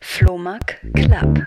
Flohmark 0.00 0.80
Club. 0.94 1.46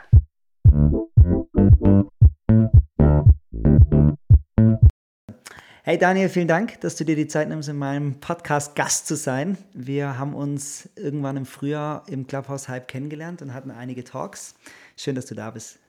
Hey 5.83 5.97
Daniel, 5.97 6.29
vielen 6.29 6.47
Dank, 6.47 6.79
dass 6.81 6.95
du 6.95 7.03
dir 7.03 7.15
die 7.15 7.27
Zeit 7.27 7.49
nimmst, 7.49 7.67
in 7.67 7.77
meinem 7.77 8.19
Podcast 8.21 8.75
Gast 8.75 9.07
zu 9.07 9.15
sein. 9.15 9.57
Wir 9.73 10.17
haben 10.17 10.33
uns 10.33 10.89
irgendwann 10.95 11.37
im 11.37 11.45
Frühjahr 11.45 12.05
im 12.07 12.27
Clubhouse 12.27 12.69
Hype 12.69 12.87
kennengelernt 12.87 13.41
und 13.41 13.53
hatten 13.53 13.71
einige 13.71 14.03
Talks. 14.03 14.55
Schön, 14.95 15.15
dass 15.15 15.25
du 15.25 15.35
da 15.35 15.51
bist. 15.51 15.79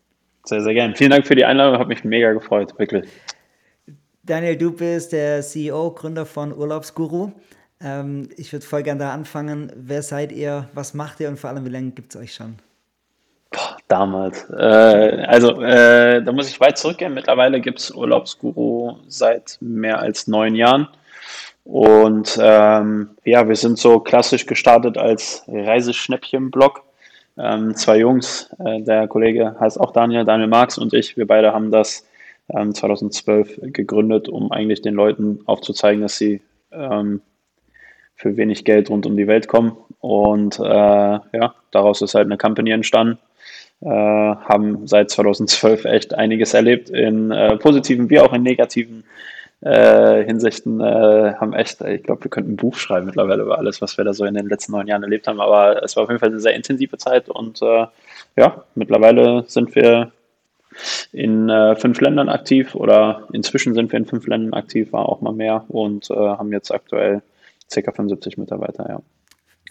Sehr, 0.44 0.62
sehr 0.62 0.74
gerne. 0.74 0.96
Vielen 0.96 1.10
Dank 1.10 1.26
für 1.26 1.36
die 1.36 1.44
Einladung, 1.44 1.78
hat 1.78 1.88
mich 1.88 2.02
mega 2.02 2.32
gefreut, 2.32 2.76
wirklich. 2.78 3.08
Daniel, 4.24 4.56
du 4.56 4.72
bist 4.72 5.12
der 5.12 5.42
CEO, 5.42 5.92
Gründer 5.92 6.26
von 6.26 6.52
Urlaubsguru. 6.52 7.32
Ähm, 7.84 8.28
ich 8.36 8.52
würde 8.52 8.64
voll 8.64 8.82
gerne 8.82 9.00
da 9.00 9.12
anfangen. 9.12 9.72
Wer 9.76 10.02
seid 10.02 10.32
ihr? 10.32 10.68
Was 10.74 10.94
macht 10.94 11.20
ihr 11.20 11.28
und 11.28 11.38
vor 11.38 11.50
allem, 11.50 11.64
wie 11.64 11.70
lange 11.70 11.90
gibt 11.90 12.14
es 12.14 12.20
euch 12.20 12.34
schon? 12.34 12.56
Boah, 13.50 13.76
damals. 13.88 14.48
Äh, 14.50 15.24
also, 15.26 15.60
äh, 15.62 16.22
da 16.22 16.32
muss 16.32 16.48
ich 16.48 16.60
weit 16.60 16.78
zurückgehen. 16.78 17.14
Mittlerweile 17.14 17.60
gibt 17.60 17.80
es 17.80 17.90
Urlaubsguru 17.90 18.96
seit 19.08 19.58
mehr 19.60 19.98
als 19.98 20.26
neun 20.26 20.54
Jahren. 20.54 20.88
Und 21.64 22.38
ähm, 22.40 23.10
ja, 23.24 23.48
wir 23.48 23.56
sind 23.56 23.78
so 23.78 24.00
klassisch 24.00 24.46
gestartet 24.46 24.98
als 24.98 25.44
Reiseschnäppchen-Blog. 25.48 26.82
Ähm, 27.38 27.74
zwei 27.76 27.98
Jungs, 27.98 28.50
äh, 28.58 28.82
der 28.82 29.06
Kollege 29.08 29.56
heißt 29.58 29.80
auch 29.80 29.92
Daniel, 29.92 30.24
Daniel 30.24 30.48
Marx 30.48 30.76
und 30.76 30.92
ich, 30.92 31.16
wir 31.16 31.26
beide 31.26 31.52
haben 31.52 31.70
das 31.70 32.04
ähm, 32.50 32.74
2012 32.74 33.60
gegründet, 33.72 34.28
um 34.28 34.52
eigentlich 34.52 34.82
den 34.82 34.94
Leuten 34.94 35.40
aufzuzeigen, 35.46 36.02
dass 36.02 36.18
sie 36.18 36.42
ähm, 36.72 37.22
für 38.14 38.36
wenig 38.36 38.64
Geld 38.64 38.90
rund 38.90 39.06
um 39.06 39.16
die 39.16 39.26
Welt 39.26 39.48
kommen. 39.48 39.76
Und 40.00 40.58
äh, 40.58 40.62
ja, 40.62 41.54
daraus 41.70 42.02
ist 42.02 42.14
halt 42.14 42.26
eine 42.26 42.38
Company 42.38 42.70
entstanden 42.70 43.18
äh, 43.82 43.88
haben 43.88 44.86
seit 44.86 45.10
2012 45.10 45.84
echt 45.84 46.14
einiges 46.14 46.54
erlebt 46.54 46.90
in 46.90 47.30
äh, 47.30 47.56
positiven 47.56 48.10
wie 48.10 48.20
auch 48.20 48.32
in 48.32 48.42
negativen 48.42 49.04
äh, 49.60 50.24
Hinsichten. 50.24 50.80
Äh, 50.80 51.34
haben 51.34 51.52
echt, 51.52 51.80
ich 51.80 52.02
glaube, 52.04 52.24
wir 52.24 52.30
könnten 52.30 52.52
ein 52.52 52.56
Buch 52.56 52.76
schreiben 52.76 53.06
mittlerweile 53.06 53.42
über 53.42 53.58
alles, 53.58 53.82
was 53.82 53.96
wir 53.98 54.04
da 54.04 54.12
so 54.12 54.24
in 54.24 54.34
den 54.34 54.48
letzten 54.48 54.72
neun 54.72 54.86
Jahren 54.86 55.02
erlebt 55.02 55.26
haben. 55.26 55.40
Aber 55.40 55.82
es 55.82 55.96
war 55.96 56.04
auf 56.04 56.10
jeden 56.10 56.20
Fall 56.20 56.30
eine 56.30 56.40
sehr 56.40 56.54
intensive 56.54 56.96
Zeit 56.96 57.28
und 57.28 57.60
äh, 57.62 57.86
ja, 58.36 58.64
mittlerweile 58.74 59.44
sind 59.48 59.74
wir 59.74 60.12
in 61.12 61.50
äh, 61.50 61.74
fünf 61.76 62.00
Ländern 62.00 62.28
aktiv 62.28 62.74
oder 62.74 63.26
inzwischen 63.32 63.74
sind 63.74 63.92
wir 63.92 63.98
in 63.98 64.06
fünf 64.06 64.26
Ländern 64.26 64.54
aktiv, 64.54 64.92
war 64.92 65.08
auch 65.08 65.20
mal 65.20 65.32
mehr 65.32 65.64
und 65.68 66.08
haben 66.08 66.50
jetzt 66.52 66.70
aktuell 66.72 67.20
ca. 67.72 67.92
75 67.92 68.38
Mitarbeiter, 68.38 68.88
ja. 68.88 69.02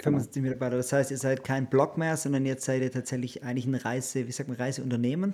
75 0.02 0.34
genau. 0.34 0.54
Mitarbeiter. 0.54 0.78
Das 0.78 0.94
heißt, 0.94 1.12
ihr 1.12 1.18
seid 1.18 1.44
kein 1.44 1.68
Blog 1.68 1.98
mehr, 1.98 2.18
sondern 2.18 2.46
jetzt 2.46 2.66
seid 2.66 2.82
ihr 2.82 2.92
tatsächlich 2.92 3.44
eigentlich 3.44 3.66
ein 3.66 3.76
Reise, 3.76 4.28
wie 4.28 4.32
sagt 4.32 4.50
man, 4.50 4.58
Reiseunternehmen 4.58 5.34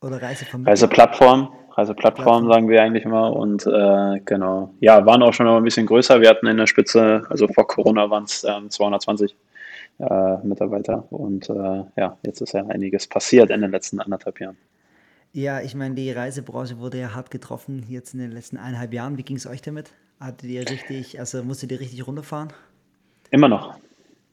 oder 0.00 0.20
Reisevermittlung? 0.20 0.66
Reiseplattform. 0.66 1.52
Reiseplattform 1.72 2.48
sagen 2.48 2.68
wir 2.68 2.82
eigentlich 2.82 3.04
immer. 3.04 3.34
Und 3.34 3.66
äh, 3.66 4.20
genau, 4.24 4.74
ja, 4.80 5.06
waren 5.06 5.22
auch 5.22 5.32
schon 5.32 5.46
noch 5.46 5.56
ein 5.56 5.64
bisschen 5.64 5.86
größer. 5.86 6.20
Wir 6.20 6.28
hatten 6.28 6.46
in 6.46 6.56
der 6.56 6.66
Spitze, 6.66 7.22
also 7.30 7.48
vor 7.48 7.66
Corona 7.66 8.10
waren 8.10 8.24
es 8.24 8.44
ähm, 8.44 8.68
220 8.68 9.34
äh, 9.98 10.36
Mitarbeiter. 10.42 11.04
Und 11.10 11.48
äh, 11.48 11.84
ja, 11.96 12.18
jetzt 12.24 12.40
ist 12.40 12.52
ja 12.52 12.66
einiges 12.66 13.06
passiert 13.06 13.50
in 13.50 13.62
den 13.62 13.70
letzten 13.70 14.00
anderthalb 14.00 14.40
Jahren. 14.40 14.56
Ja, 15.32 15.62
ich 15.62 15.74
meine, 15.74 15.94
die 15.94 16.10
Reisebranche 16.10 16.78
wurde 16.78 17.00
ja 17.00 17.14
hart 17.14 17.30
getroffen 17.30 17.86
jetzt 17.88 18.12
in 18.12 18.20
den 18.20 18.32
letzten 18.32 18.58
eineinhalb 18.58 18.92
Jahren. 18.92 19.16
Wie 19.16 19.22
ging 19.22 19.36
es 19.36 19.46
euch 19.46 19.62
damit? 19.62 19.92
Hattet 20.22 20.50
ihr 20.50 20.60
richtig, 20.70 21.18
also 21.18 21.42
musstet 21.42 21.72
ihr 21.72 21.80
richtig 21.80 22.06
runterfahren? 22.06 22.52
Immer 23.32 23.48
noch. 23.48 23.74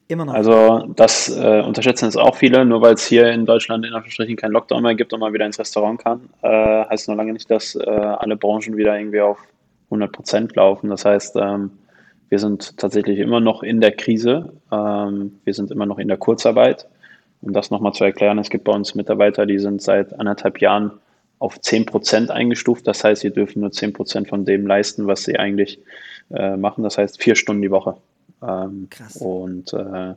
Immer 0.06 0.24
noch. 0.24 0.34
Also 0.34 0.86
das 0.94 1.28
äh, 1.36 1.62
unterschätzen 1.62 2.04
jetzt 2.04 2.16
auch 2.16 2.36
viele, 2.36 2.64
nur 2.64 2.80
weil 2.80 2.94
es 2.94 3.04
hier 3.04 3.28
in 3.32 3.44
Deutschland 3.44 3.84
in 3.84 3.92
Anführungsstrichen 3.92 4.36
keinen 4.36 4.52
Lockdown 4.52 4.84
mehr 4.84 4.94
gibt 4.94 5.12
und 5.12 5.18
man 5.18 5.32
wieder 5.32 5.46
ins 5.46 5.58
Restaurant 5.58 6.00
kann, 6.00 6.28
äh, 6.42 6.84
heißt 6.84 7.08
noch 7.08 7.16
lange 7.16 7.32
nicht, 7.32 7.50
dass 7.50 7.74
äh, 7.74 7.90
alle 7.90 8.36
Branchen 8.36 8.76
wieder 8.76 8.96
irgendwie 8.96 9.20
auf 9.20 9.38
100 9.86 10.12
Prozent 10.12 10.54
laufen. 10.54 10.90
Das 10.90 11.04
heißt, 11.04 11.34
ähm, 11.34 11.72
wir 12.28 12.38
sind 12.38 12.76
tatsächlich 12.78 13.18
immer 13.18 13.40
noch 13.40 13.64
in 13.64 13.80
der 13.80 13.90
Krise, 13.90 14.52
ähm, 14.70 15.40
wir 15.42 15.54
sind 15.54 15.72
immer 15.72 15.86
noch 15.86 15.98
in 15.98 16.06
der 16.06 16.18
Kurzarbeit. 16.18 16.86
Um 17.42 17.52
das 17.52 17.72
nochmal 17.72 17.94
zu 17.94 18.04
erklären, 18.04 18.38
es 18.38 18.50
gibt 18.50 18.62
bei 18.62 18.72
uns 18.72 18.94
Mitarbeiter, 18.94 19.44
die 19.44 19.58
sind 19.58 19.82
seit 19.82 20.16
anderthalb 20.16 20.60
Jahren 20.60 20.92
auf 21.40 21.60
10 21.60 21.86
Prozent 21.86 22.30
eingestuft. 22.30 22.86
Das 22.86 23.02
heißt, 23.02 23.22
sie 23.22 23.30
dürfen 23.30 23.60
nur 23.60 23.72
10 23.72 23.92
Prozent 23.92 24.28
von 24.28 24.44
dem 24.44 24.66
leisten, 24.66 25.08
was 25.08 25.24
sie 25.24 25.36
eigentlich 25.36 25.80
äh, 26.30 26.56
machen. 26.56 26.84
Das 26.84 26.98
heißt, 26.98 27.20
vier 27.20 27.34
Stunden 27.34 27.62
die 27.62 27.70
Woche. 27.70 27.96
Ähm, 28.46 28.86
Krass. 28.90 29.16
Und 29.16 29.72
äh, 29.72 30.14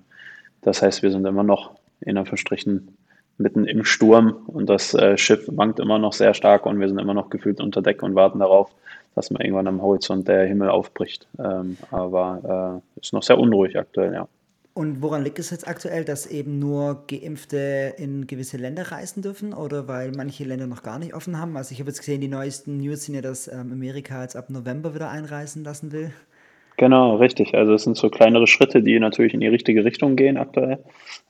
das 0.61 0.81
heißt, 0.81 1.01
wir 1.01 1.11
sind 1.11 1.25
immer 1.25 1.43
noch 1.43 1.71
in 2.01 2.17
Anführungsstrichen 2.17 2.95
mitten 3.37 3.65
im 3.65 3.83
Sturm 3.83 4.43
und 4.47 4.69
das 4.69 4.93
äh, 4.93 5.17
Schiff 5.17 5.45
wankt 5.47 5.79
immer 5.79 5.97
noch 5.97 6.13
sehr 6.13 6.33
stark 6.33 6.65
und 6.65 6.79
wir 6.79 6.87
sind 6.87 6.99
immer 6.99 7.13
noch 7.13 7.29
gefühlt 7.29 7.59
unter 7.59 7.81
Deck 7.81 8.03
und 8.03 8.15
warten 8.15 8.39
darauf, 8.39 8.69
dass 9.15 9.31
mal 9.31 9.41
irgendwann 9.41 9.67
am 9.67 9.81
Horizont 9.81 10.27
der 10.27 10.45
Himmel 10.45 10.69
aufbricht. 10.69 11.27
Ähm, 11.39 11.77
aber 11.89 12.81
äh, 12.95 12.99
ist 12.99 13.13
noch 13.13 13.23
sehr 13.23 13.39
unruhig 13.39 13.77
aktuell, 13.77 14.13
ja. 14.13 14.27
Und 14.75 15.03
woran 15.03 15.23
liegt 15.23 15.37
es 15.37 15.51
jetzt 15.51 15.67
aktuell, 15.67 16.03
dass 16.03 16.25
eben 16.25 16.57
nur 16.57 17.03
Geimpfte 17.07 17.93
in 17.97 18.25
gewisse 18.25 18.57
Länder 18.57 18.91
reisen 18.91 19.21
dürfen 19.21 19.53
oder 19.53 19.87
weil 19.87 20.11
manche 20.11 20.45
Länder 20.45 20.65
noch 20.65 20.81
gar 20.81 20.97
nicht 20.97 21.13
offen 21.13 21.39
haben? 21.39 21.55
Also 21.57 21.73
ich 21.73 21.79
habe 21.79 21.89
jetzt 21.89 21.99
gesehen, 21.99 22.21
die 22.21 22.27
neuesten 22.27 22.77
News 22.77 23.05
sind 23.05 23.13
ja, 23.13 23.21
dass 23.21 23.47
ähm, 23.47 23.71
Amerika 23.71 24.23
jetzt 24.23 24.35
ab 24.35 24.49
November 24.49 24.95
wieder 24.95 25.11
einreisen 25.11 25.63
lassen 25.63 25.91
will. 25.91 26.11
Genau, 26.77 27.17
richtig. 27.17 27.53
Also 27.53 27.75
es 27.75 27.83
sind 27.83 27.97
so 27.97 28.09
kleinere 28.09 28.47
Schritte, 28.47 28.81
die 28.81 28.99
natürlich 28.99 29.35
in 29.35 29.41
die 29.41 29.47
richtige 29.47 29.85
Richtung 29.85 30.15
gehen 30.15 30.37
aktuell. 30.37 30.79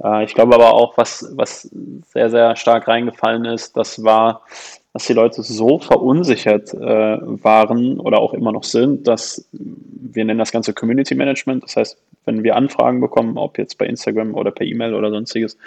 Äh, 0.02 0.24
ich 0.24 0.34
glaube 0.34 0.56
aber 0.56 0.74
auch, 0.74 0.98
was, 0.98 1.34
was 1.36 1.70
sehr, 2.14 2.30
sehr 2.30 2.56
stark 2.56 2.88
reingefallen 2.88 3.44
ist, 3.44 3.76
das 3.76 4.04
war, 4.06 4.46
dass 4.94 5.06
die 5.06 5.14
Leute 5.14 5.42
so 5.42 5.80
verunsichert 5.80 6.72
äh, 6.74 6.78
waren 6.78 8.00
oder 8.00 8.20
auch 8.20 8.34
immer 8.34 8.52
noch 8.52 8.64
sind, 8.64 9.08
dass 9.08 9.50
wir 9.52 10.24
nennen 10.24 10.38
das 10.38 10.52
Ganze 10.52 10.74
Community 10.74 11.16
Management. 11.16 11.64
Das 11.64 11.76
heißt, 11.76 11.98
wenn 12.26 12.44
wir 12.44 12.56
Anfragen 12.56 13.02
bekommen, 13.02 13.38
ob 13.38 13.58
jetzt 13.58 13.80
bei 13.80 13.88
Instagram 13.88 14.36
oder 14.36 14.52
per 14.52 14.68
E-Mail 14.68 14.94
oder 14.94 15.10
sonstiges, 15.10 15.58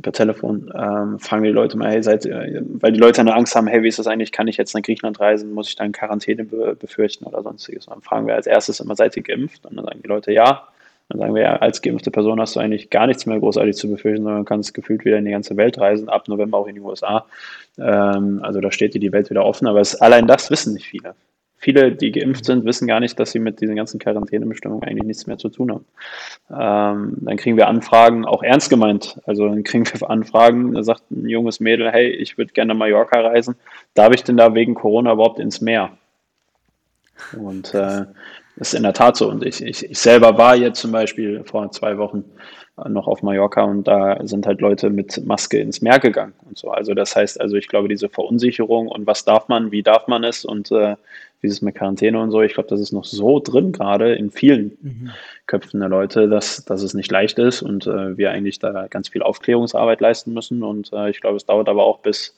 per 0.00 0.12
Telefon, 0.12 0.72
ähm, 0.74 1.18
fragen 1.18 1.42
wir 1.42 1.50
die 1.50 1.54
Leute 1.54 1.76
mal, 1.76 1.90
hey, 1.90 2.02
seid 2.02 2.24
ihr, 2.24 2.64
weil 2.80 2.92
die 2.92 2.98
Leute 2.98 3.20
eine 3.20 3.34
Angst 3.34 3.54
haben, 3.54 3.66
hey, 3.66 3.82
wie 3.82 3.88
ist 3.88 3.98
das 3.98 4.06
eigentlich, 4.06 4.32
kann 4.32 4.48
ich 4.48 4.56
jetzt 4.56 4.74
nach 4.74 4.82
Griechenland 4.82 5.20
reisen, 5.20 5.52
muss 5.52 5.68
ich 5.68 5.76
da 5.76 5.84
in 5.84 5.92
Quarantäne 5.92 6.44
be 6.44 6.74
befürchten 6.74 7.26
oder 7.26 7.42
sonstiges. 7.42 7.86
Und 7.86 7.94
dann 7.94 8.02
fragen 8.02 8.26
wir 8.26 8.34
als 8.34 8.46
erstes 8.46 8.80
immer, 8.80 8.96
seid 8.96 9.16
ihr 9.16 9.22
geimpft? 9.22 9.66
Und 9.66 9.76
dann 9.76 9.84
sagen 9.84 10.00
die 10.02 10.08
Leute 10.08 10.32
ja. 10.32 10.66
Dann 11.08 11.18
sagen 11.20 11.34
wir 11.34 11.42
ja, 11.42 11.56
als 11.56 11.82
geimpfte 11.82 12.10
Person 12.10 12.40
hast 12.40 12.56
du 12.56 12.60
eigentlich 12.60 12.90
gar 12.90 13.06
nichts 13.06 13.26
mehr 13.26 13.38
großartig 13.38 13.76
zu 13.76 13.88
befürchten, 13.88 14.24
sondern 14.24 14.44
kannst 14.44 14.74
gefühlt 14.74 15.04
wieder 15.04 15.18
in 15.18 15.24
die 15.24 15.30
ganze 15.30 15.56
Welt 15.56 15.78
reisen, 15.78 16.08
ab 16.08 16.28
November 16.28 16.58
auch 16.58 16.66
in 16.66 16.74
die 16.74 16.80
USA. 16.80 17.26
Ähm, 17.78 18.40
also 18.42 18.60
da 18.60 18.70
steht 18.72 18.94
dir 18.94 19.00
die 19.00 19.12
Welt 19.12 19.30
wieder 19.30 19.44
offen, 19.44 19.66
aber 19.66 19.80
es, 19.80 19.94
allein 20.00 20.26
das 20.26 20.50
wissen 20.50 20.74
nicht 20.74 20.86
viele 20.86 21.14
viele, 21.66 21.92
die 21.92 22.12
geimpft 22.12 22.44
sind, 22.44 22.64
wissen 22.64 22.86
gar 22.86 23.00
nicht, 23.00 23.18
dass 23.18 23.32
sie 23.32 23.38
mit 23.38 23.60
diesen 23.60 23.76
ganzen 23.76 23.98
Quarantänebestimmungen 23.98 24.84
eigentlich 24.84 25.06
nichts 25.06 25.26
mehr 25.26 25.38
zu 25.38 25.48
tun 25.48 25.72
haben. 25.72 25.84
Ähm, 26.48 27.16
dann 27.22 27.36
kriegen 27.36 27.56
wir 27.56 27.68
Anfragen, 27.68 28.24
auch 28.24 28.42
ernst 28.42 28.70
gemeint. 28.70 29.20
Also 29.26 29.48
dann 29.48 29.64
kriegen 29.64 29.84
wir 29.84 30.08
Anfragen, 30.08 30.74
da 30.74 30.82
sagt 30.82 31.10
ein 31.10 31.28
junges 31.28 31.60
Mädel, 31.60 31.90
hey, 31.90 32.08
ich 32.08 32.38
würde 32.38 32.52
gerne 32.52 32.72
nach 32.72 32.78
Mallorca 32.78 33.20
reisen. 33.20 33.56
Darf 33.94 34.14
ich 34.14 34.22
denn 34.22 34.36
da 34.36 34.54
wegen 34.54 34.74
Corona 34.74 35.12
überhaupt 35.12 35.40
ins 35.40 35.60
Meer? 35.60 35.90
Und 37.36 37.74
äh, 37.74 38.04
ist 38.56 38.74
in 38.74 38.82
der 38.82 38.92
Tat 38.92 39.16
so. 39.16 39.28
Und 39.28 39.44
ich, 39.44 39.62
ich, 39.62 39.90
ich 39.90 39.98
selber 39.98 40.36
war 40.38 40.56
jetzt 40.56 40.80
zum 40.80 40.92
Beispiel 40.92 41.44
vor 41.44 41.70
zwei 41.70 41.98
Wochen 41.98 42.24
noch 42.88 43.06
auf 43.06 43.22
Mallorca 43.22 43.62
und 43.64 43.84
da 43.88 44.18
sind 44.26 44.46
halt 44.46 44.60
Leute 44.60 44.90
mit 44.90 45.24
Maske 45.24 45.58
ins 45.58 45.80
Meer 45.80 45.98
gegangen 45.98 46.34
und 46.46 46.58
so. 46.58 46.70
Also 46.70 46.92
das 46.92 47.16
heißt, 47.16 47.40
also 47.40 47.56
ich 47.56 47.68
glaube, 47.68 47.88
diese 47.88 48.10
Verunsicherung 48.10 48.88
und 48.88 49.06
was 49.06 49.24
darf 49.24 49.48
man, 49.48 49.72
wie 49.72 49.82
darf 49.82 50.08
man 50.08 50.24
es 50.24 50.44
und 50.44 50.70
äh, 50.70 50.96
wie 51.40 51.46
ist 51.46 51.54
es 51.54 51.62
mit 51.62 51.74
Quarantäne 51.74 52.20
und 52.20 52.30
so, 52.30 52.42
ich 52.42 52.52
glaube, 52.52 52.68
das 52.68 52.80
ist 52.80 52.92
noch 52.92 53.04
so 53.04 53.40
drin 53.40 53.72
gerade 53.72 54.14
in 54.14 54.30
vielen 54.30 54.76
mhm. 54.82 55.10
Köpfen 55.46 55.80
der 55.80 55.88
Leute, 55.88 56.28
dass, 56.28 56.66
dass 56.66 56.82
es 56.82 56.92
nicht 56.92 57.10
leicht 57.10 57.38
ist 57.38 57.62
und 57.62 57.86
äh, 57.86 58.18
wir 58.18 58.30
eigentlich 58.30 58.58
da 58.58 58.88
ganz 58.88 59.08
viel 59.08 59.22
Aufklärungsarbeit 59.22 60.02
leisten 60.02 60.34
müssen 60.34 60.62
und 60.62 60.92
äh, 60.92 61.08
ich 61.08 61.22
glaube, 61.22 61.36
es 61.36 61.46
dauert 61.46 61.70
aber 61.70 61.84
auch 61.84 62.00
bis 62.00 62.36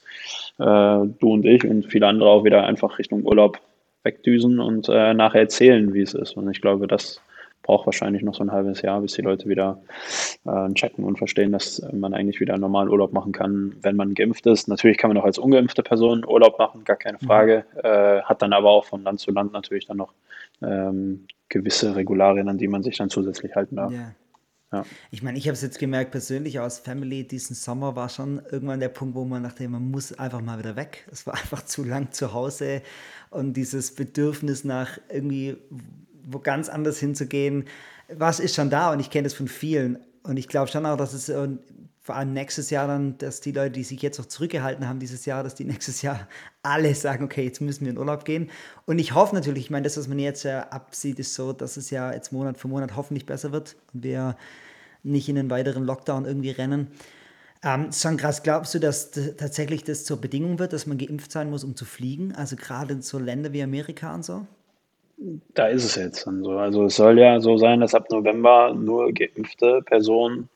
äh, 0.57 0.63
du 0.63 1.33
und 1.33 1.45
ich 1.45 1.65
und 1.65 1.87
viele 1.87 2.07
andere 2.07 2.29
auch 2.29 2.45
wieder 2.45 2.63
einfach 2.63 2.97
Richtung 2.97 3.25
Urlaub 3.25 3.59
wegdüsen 4.03 4.59
und 4.59 4.89
äh, 4.89 5.13
nachher 5.13 5.41
erzählen, 5.41 5.93
wie 5.93 6.01
es 6.01 6.13
ist 6.13 6.37
und 6.37 6.49
ich 6.49 6.61
glaube, 6.61 6.87
das 6.87 7.21
braucht 7.69 7.85
wahrscheinlich 7.85 8.23
noch 8.23 8.33
so 8.33 8.43
ein 8.43 8.51
halbes 8.51 8.81
Jahr, 8.81 8.99
bis 9.01 9.13
die 9.13 9.21
Leute 9.21 9.47
wieder 9.47 9.79
äh, 10.45 10.73
checken 10.73 11.03
und 11.03 11.17
verstehen, 11.17 11.51
dass 11.51 11.85
man 11.91 12.13
eigentlich 12.13 12.39
wieder 12.39 12.57
normal 12.57 12.89
Urlaub 12.89 13.13
machen 13.13 13.31
kann, 13.31 13.75
wenn 13.81 13.95
man 13.95 14.15
geimpft 14.15 14.47
ist. 14.47 14.67
Natürlich 14.67 14.97
kann 14.97 15.09
man 15.09 15.17
auch 15.17 15.25
als 15.25 15.37
ungeimpfte 15.37 15.83
Person 15.83 16.25
Urlaub 16.25 16.57
machen, 16.57 16.83
gar 16.83 16.95
keine 16.95 17.19
Frage. 17.19 17.65
Mhm. 17.75 17.79
Äh, 17.83 18.21
hat 18.23 18.41
dann 18.41 18.53
aber 18.53 18.69
auch 18.69 18.85
von 18.85 19.03
Land 19.03 19.19
zu 19.19 19.31
Land 19.31 19.53
natürlich 19.53 19.85
dann 19.85 19.97
noch 19.97 20.13
ähm, 20.63 21.27
gewisse 21.49 21.95
Regularien, 21.95 22.49
an 22.49 22.57
die 22.57 22.67
man 22.67 22.81
sich 22.81 22.97
dann 22.97 23.09
zusätzlich 23.09 23.55
halten 23.55 23.75
darf. 23.75 23.91
Yeah. 23.91 24.15
Ja. 24.71 24.85
Ich 25.09 25.23
meine, 25.23 25.37
ich 25.37 25.47
habe 25.47 25.53
es 25.53 25.61
jetzt 25.61 25.79
gemerkt 25.79 26.11
persönlich 26.11 26.59
aus 26.59 26.79
Family, 26.79 27.27
diesen 27.27 27.55
Sommer 27.55 27.95
war 27.95 28.09
schon 28.09 28.41
irgendwann 28.51 28.79
der 28.79 28.89
Punkt, 28.89 29.15
wo 29.15 29.25
man 29.25 29.43
dachte, 29.43 29.67
man 29.67 29.89
muss 29.89 30.13
einfach 30.13 30.41
mal 30.41 30.59
wieder 30.59 30.75
weg. 30.75 31.07
Es 31.11 31.25
war 31.25 31.33
einfach 31.41 31.65
zu 31.65 31.83
lang 31.83 32.11
zu 32.11 32.33
Hause 32.33 32.81
und 33.31 33.53
dieses 33.53 33.95
Bedürfnis 33.95 34.63
nach 34.63 34.99
irgendwie 35.09 35.57
wo 36.31 36.39
ganz 36.39 36.69
anders 36.69 36.99
hinzugehen, 36.99 37.65
was 38.07 38.39
ist 38.39 38.55
schon 38.55 38.69
da 38.69 38.91
und 38.91 38.99
ich 38.99 39.09
kenne 39.09 39.23
das 39.23 39.33
von 39.33 39.47
vielen. 39.47 39.99
Und 40.23 40.37
ich 40.37 40.47
glaube 40.47 40.69
schon 40.69 40.85
auch, 40.85 40.97
dass 40.97 41.13
es 41.13 41.29
vor 42.09 42.15
allem 42.15 42.33
nächstes 42.33 42.71
Jahr 42.71 42.87
dann, 42.87 43.19
dass 43.19 43.39
die 43.39 43.51
Leute, 43.51 43.69
die 43.69 43.83
sich 43.83 44.01
jetzt 44.01 44.17
noch 44.17 44.25
zurückgehalten 44.25 44.89
haben 44.89 44.97
dieses 44.97 45.27
Jahr, 45.27 45.43
dass 45.43 45.53
die 45.53 45.63
nächstes 45.63 46.01
Jahr 46.01 46.27
alle 46.63 46.95
sagen, 46.95 47.23
okay, 47.23 47.43
jetzt 47.43 47.61
müssen 47.61 47.85
wir 47.85 47.91
in 47.91 47.99
Urlaub 47.99 48.25
gehen. 48.25 48.49
Und 48.87 48.97
ich 48.97 49.13
hoffe 49.13 49.35
natürlich, 49.35 49.65
ich 49.65 49.69
meine, 49.69 49.83
das, 49.83 49.95
was 49.95 50.07
man 50.07 50.17
jetzt 50.17 50.41
ja 50.41 50.61
absieht, 50.69 51.19
ist 51.19 51.35
so, 51.35 51.53
dass 51.53 51.77
es 51.77 51.91
ja 51.91 52.11
jetzt 52.11 52.33
Monat 52.33 52.57
für 52.57 52.67
Monat 52.67 52.95
hoffentlich 52.95 53.27
besser 53.27 53.51
wird 53.51 53.75
und 53.93 54.03
wir 54.05 54.35
nicht 55.03 55.29
in 55.29 55.37
einen 55.37 55.51
weiteren 55.51 55.83
Lockdown 55.83 56.25
irgendwie 56.25 56.49
rennen. 56.49 56.87
Ähm, 57.63 57.91
krass, 58.17 58.41
glaubst 58.41 58.73
du, 58.73 58.79
dass 58.79 59.11
tatsächlich 59.11 59.83
das 59.83 60.03
zur 60.03 60.19
Bedingung 60.19 60.57
wird, 60.57 60.73
dass 60.73 60.87
man 60.87 60.97
geimpft 60.97 61.31
sein 61.31 61.51
muss, 61.51 61.63
um 61.63 61.75
zu 61.75 61.85
fliegen? 61.85 62.33
Also 62.33 62.55
gerade 62.55 62.93
in 62.93 63.03
so 63.03 63.19
Länder 63.19 63.53
wie 63.53 63.61
Amerika 63.61 64.15
und 64.15 64.25
so? 64.25 64.47
Da 65.53 65.67
ist 65.67 65.85
es 65.85 65.93
jetzt 65.93 66.25
dann 66.25 66.43
so. 66.43 66.57
Also 66.57 66.85
es 66.85 66.95
soll 66.95 67.19
ja 67.19 67.39
so 67.39 67.57
sein, 67.57 67.81
dass 67.81 67.93
ab 67.93 68.09
November 68.09 68.73
nur 68.73 69.13
geimpfte 69.13 69.83
Personen 69.85 70.49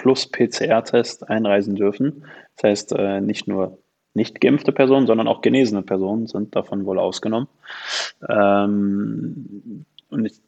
plus 0.00 0.26
PCR-Test 0.26 1.28
einreisen 1.28 1.76
dürfen. 1.76 2.24
Das 2.56 2.70
heißt, 2.70 2.92
äh, 2.92 3.20
nicht 3.20 3.46
nur 3.46 3.78
nicht 4.12 4.40
geimpfte 4.40 4.72
Personen, 4.72 5.06
sondern 5.06 5.28
auch 5.28 5.40
genesene 5.40 5.82
Personen 5.82 6.26
sind 6.26 6.56
davon 6.56 6.84
wohl 6.84 6.98
ausgenommen. 6.98 7.48
Ähm, 8.28 9.84
und 10.08 10.24
ich 10.24 10.40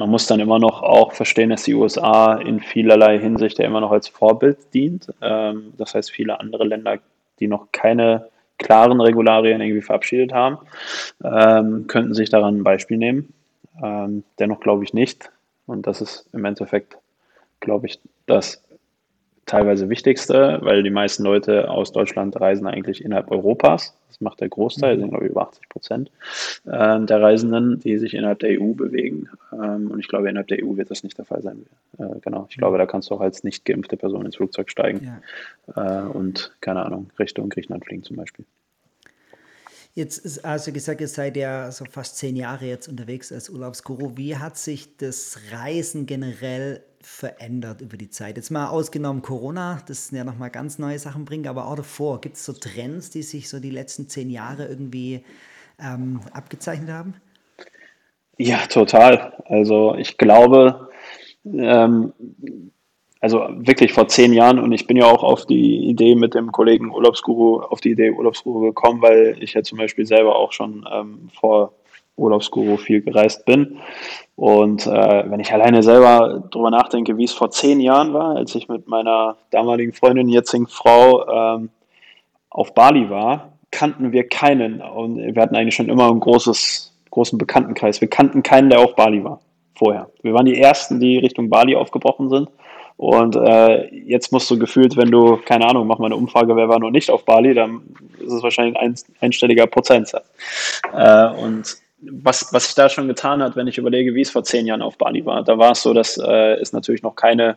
man 0.00 0.08
muss 0.08 0.26
dann 0.26 0.40
immer 0.40 0.58
noch 0.58 0.82
auch 0.82 1.12
verstehen, 1.12 1.50
dass 1.50 1.64
die 1.64 1.74
USA 1.74 2.34
in 2.36 2.60
vielerlei 2.60 3.18
Hinsicht 3.18 3.58
ja 3.58 3.66
immer 3.66 3.82
noch 3.82 3.92
als 3.92 4.08
Vorbild 4.08 4.72
dient. 4.72 5.12
Ähm, 5.20 5.74
das 5.76 5.94
heißt, 5.94 6.10
viele 6.10 6.40
andere 6.40 6.64
Länder, 6.64 6.98
die 7.38 7.48
noch 7.48 7.70
keine 7.70 8.28
klaren 8.56 8.98
Regularien 8.98 9.60
irgendwie 9.60 9.82
verabschiedet 9.82 10.32
haben, 10.32 10.56
ähm, 11.22 11.86
könnten 11.86 12.14
sich 12.14 12.30
daran 12.30 12.56
ein 12.56 12.64
Beispiel 12.64 12.96
nehmen. 12.96 13.34
Ähm, 13.82 14.24
dennoch 14.38 14.60
glaube 14.60 14.84
ich 14.84 14.94
nicht. 14.94 15.30
Und 15.66 15.86
das 15.86 16.00
ist 16.00 16.26
im 16.32 16.46
Endeffekt, 16.46 16.96
glaube 17.60 17.86
ich, 17.86 18.00
das 18.24 18.62
teilweise 19.50 19.88
Wichtigste, 19.88 20.60
weil 20.62 20.84
die 20.84 20.90
meisten 20.90 21.24
Leute 21.24 21.68
aus 21.68 21.90
Deutschland 21.90 22.40
reisen 22.40 22.68
eigentlich 22.68 23.04
innerhalb 23.04 23.32
Europas. 23.32 23.96
Das 24.06 24.20
macht 24.20 24.40
der 24.40 24.48
Großteil, 24.48 24.96
mhm. 24.96 25.00
sind 25.00 25.10
glaube 25.10 25.24
ich 25.24 25.30
über 25.32 25.42
80 25.42 25.68
Prozent 25.68 26.10
äh, 26.66 27.00
der 27.00 27.20
Reisenden, 27.20 27.80
die 27.80 27.98
sich 27.98 28.14
innerhalb 28.14 28.38
der 28.38 28.60
EU 28.60 28.74
bewegen. 28.74 29.28
Ähm, 29.52 29.90
und 29.90 29.98
ich 29.98 30.06
glaube, 30.06 30.28
innerhalb 30.28 30.46
der 30.48 30.64
EU 30.64 30.76
wird 30.76 30.90
das 30.90 31.02
nicht 31.02 31.18
der 31.18 31.24
Fall 31.24 31.42
sein. 31.42 31.66
Äh, 31.98 32.20
genau, 32.22 32.46
ich 32.48 32.58
glaube, 32.58 32.78
da 32.78 32.86
kannst 32.86 33.10
du 33.10 33.14
auch 33.14 33.20
als 33.20 33.42
nicht 33.42 33.64
geimpfte 33.64 33.96
Person 33.96 34.24
ins 34.24 34.36
Flugzeug 34.36 34.70
steigen 34.70 35.20
ja. 35.74 36.04
äh, 36.04 36.08
und, 36.08 36.52
keine 36.60 36.84
Ahnung, 36.84 37.10
Richtung 37.18 37.48
Griechenland 37.48 37.84
fliegen 37.84 38.04
zum 38.04 38.16
Beispiel. 38.16 38.44
Jetzt 39.94 40.18
ist 40.18 40.44
also 40.44 40.70
gesagt, 40.70 41.00
ihr 41.00 41.08
seid 41.08 41.36
ja 41.36 41.72
so 41.72 41.84
fast 41.84 42.16
zehn 42.16 42.36
Jahre 42.36 42.66
jetzt 42.66 42.86
unterwegs 42.86 43.32
als 43.32 43.50
Urlaubsguru. 43.50 44.12
Wie 44.14 44.36
hat 44.36 44.56
sich 44.56 44.96
das 44.96 45.40
Reisen 45.50 46.06
generell 46.06 46.84
verändert 47.02 47.80
über 47.80 47.96
die 47.96 48.10
Zeit? 48.10 48.36
Jetzt 48.36 48.50
mal 48.50 48.68
ausgenommen 48.68 49.22
Corona, 49.22 49.82
das 49.86 50.10
ja 50.10 50.24
nochmal 50.24 50.50
ganz 50.50 50.78
neue 50.78 50.98
Sachen 50.98 51.24
bringt, 51.24 51.46
aber 51.46 51.66
auch 51.66 51.76
davor, 51.76 52.20
gibt 52.20 52.36
es 52.36 52.44
so 52.44 52.52
Trends, 52.52 53.10
die 53.10 53.22
sich 53.22 53.48
so 53.48 53.60
die 53.60 53.70
letzten 53.70 54.08
zehn 54.08 54.30
Jahre 54.30 54.66
irgendwie 54.66 55.24
ähm, 55.78 56.20
abgezeichnet 56.32 56.90
haben? 56.90 57.14
Ja, 58.36 58.66
total. 58.66 59.42
Also 59.46 59.94
ich 59.96 60.16
glaube, 60.16 60.88
ähm, 61.44 62.12
also 63.20 63.46
wirklich 63.50 63.92
vor 63.92 64.08
zehn 64.08 64.32
Jahren 64.32 64.58
und 64.58 64.72
ich 64.72 64.86
bin 64.86 64.96
ja 64.96 65.04
auch 65.04 65.22
auf 65.22 65.44
die 65.44 65.88
Idee 65.88 66.14
mit 66.14 66.34
dem 66.34 66.52
Kollegen 66.52 66.90
Urlaubsguru, 66.90 67.60
auf 67.60 67.80
die 67.80 67.90
Idee 67.90 68.10
Urlaubsguru 68.10 68.60
gekommen, 68.60 69.02
weil 69.02 69.36
ich 69.40 69.52
ja 69.52 69.62
zum 69.62 69.78
Beispiel 69.78 70.06
selber 70.06 70.36
auch 70.36 70.52
schon 70.52 70.88
ähm, 70.90 71.28
vor 71.38 71.74
Urlaubsguru 72.20 72.76
viel 72.76 73.00
gereist 73.02 73.44
bin. 73.44 73.78
Und 74.36 74.86
äh, 74.86 75.30
wenn 75.30 75.40
ich 75.40 75.52
alleine 75.52 75.82
selber 75.82 76.44
darüber 76.50 76.70
nachdenke, 76.70 77.16
wie 77.18 77.24
es 77.24 77.32
vor 77.32 77.50
zehn 77.50 77.80
Jahren 77.80 78.14
war, 78.14 78.36
als 78.36 78.54
ich 78.54 78.68
mit 78.68 78.88
meiner 78.88 79.36
damaligen 79.50 79.92
Freundin, 79.92 80.28
jetzigen 80.28 80.66
Frau, 80.66 81.28
ähm, 81.28 81.70
auf 82.50 82.74
Bali 82.74 83.08
war, 83.10 83.52
kannten 83.70 84.12
wir 84.12 84.28
keinen. 84.28 84.80
Und 84.80 85.16
wir 85.16 85.42
hatten 85.42 85.56
eigentlich 85.56 85.74
schon 85.74 85.88
immer 85.88 86.10
einen 86.10 86.20
großes, 86.20 86.92
großen 87.10 87.38
Bekanntenkreis. 87.38 88.00
Wir 88.00 88.08
kannten 88.08 88.42
keinen, 88.42 88.70
der 88.70 88.80
auf 88.80 88.96
Bali 88.96 89.22
war 89.22 89.40
vorher. 89.74 90.10
Wir 90.22 90.34
waren 90.34 90.46
die 90.46 90.60
Ersten, 90.60 91.00
die 91.00 91.18
Richtung 91.18 91.48
Bali 91.48 91.76
aufgebrochen 91.76 92.28
sind. 92.28 92.48
Und 92.96 93.34
äh, 93.34 93.94
jetzt 93.94 94.30
musst 94.30 94.50
du 94.50 94.58
gefühlt, 94.58 94.96
wenn 94.98 95.10
du, 95.10 95.38
keine 95.38 95.66
Ahnung, 95.66 95.86
mach 95.86 95.98
mal 95.98 96.06
eine 96.06 96.16
Umfrage, 96.16 96.54
wer 96.54 96.68
war 96.68 96.78
noch 96.78 96.90
nicht 96.90 97.10
auf 97.10 97.24
Bali, 97.24 97.54
dann 97.54 97.80
ist 98.18 98.32
es 98.32 98.42
wahrscheinlich 98.42 98.76
ein 98.76 98.94
einstelliger 99.20 99.66
Prozentsatz. 99.66 100.28
Äh, 100.92 101.28
und 101.28 101.78
was, 102.02 102.52
was 102.52 102.66
sich 102.66 102.74
da 102.74 102.88
schon 102.88 103.08
getan 103.08 103.42
hat, 103.42 103.56
wenn 103.56 103.66
ich 103.66 103.78
überlege, 103.78 104.14
wie 104.14 104.22
es 104.22 104.30
vor 104.30 104.44
zehn 104.44 104.66
Jahren 104.66 104.82
auf 104.82 104.96
Bali 104.96 105.24
war, 105.24 105.44
da 105.44 105.58
war 105.58 105.72
es 105.72 105.82
so, 105.82 105.92
dass 105.92 106.18
äh, 106.18 106.54
es 106.54 106.72
natürlich 106.72 107.02
noch 107.02 107.14
keine 107.14 107.56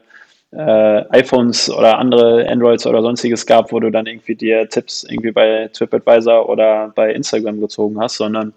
äh, 0.51 1.04
iPhones 1.10 1.69
oder 1.69 1.98
andere 1.98 2.48
Androids 2.48 2.86
oder 2.86 3.01
sonstiges 3.01 3.45
gab, 3.45 3.72
wo 3.72 3.80
du 3.80 3.90
dann 3.90 4.06
irgendwie 4.06 4.36
dir 4.36 4.69
Tipps 4.69 5.04
irgendwie 5.04 5.31
bei 5.31 5.69
TripAdvisor 5.74 6.48
oder 6.48 6.92
bei 6.94 7.12
Instagram 7.13 7.60
gezogen 7.60 8.00
hast, 8.00 8.18
sondern 8.18 8.54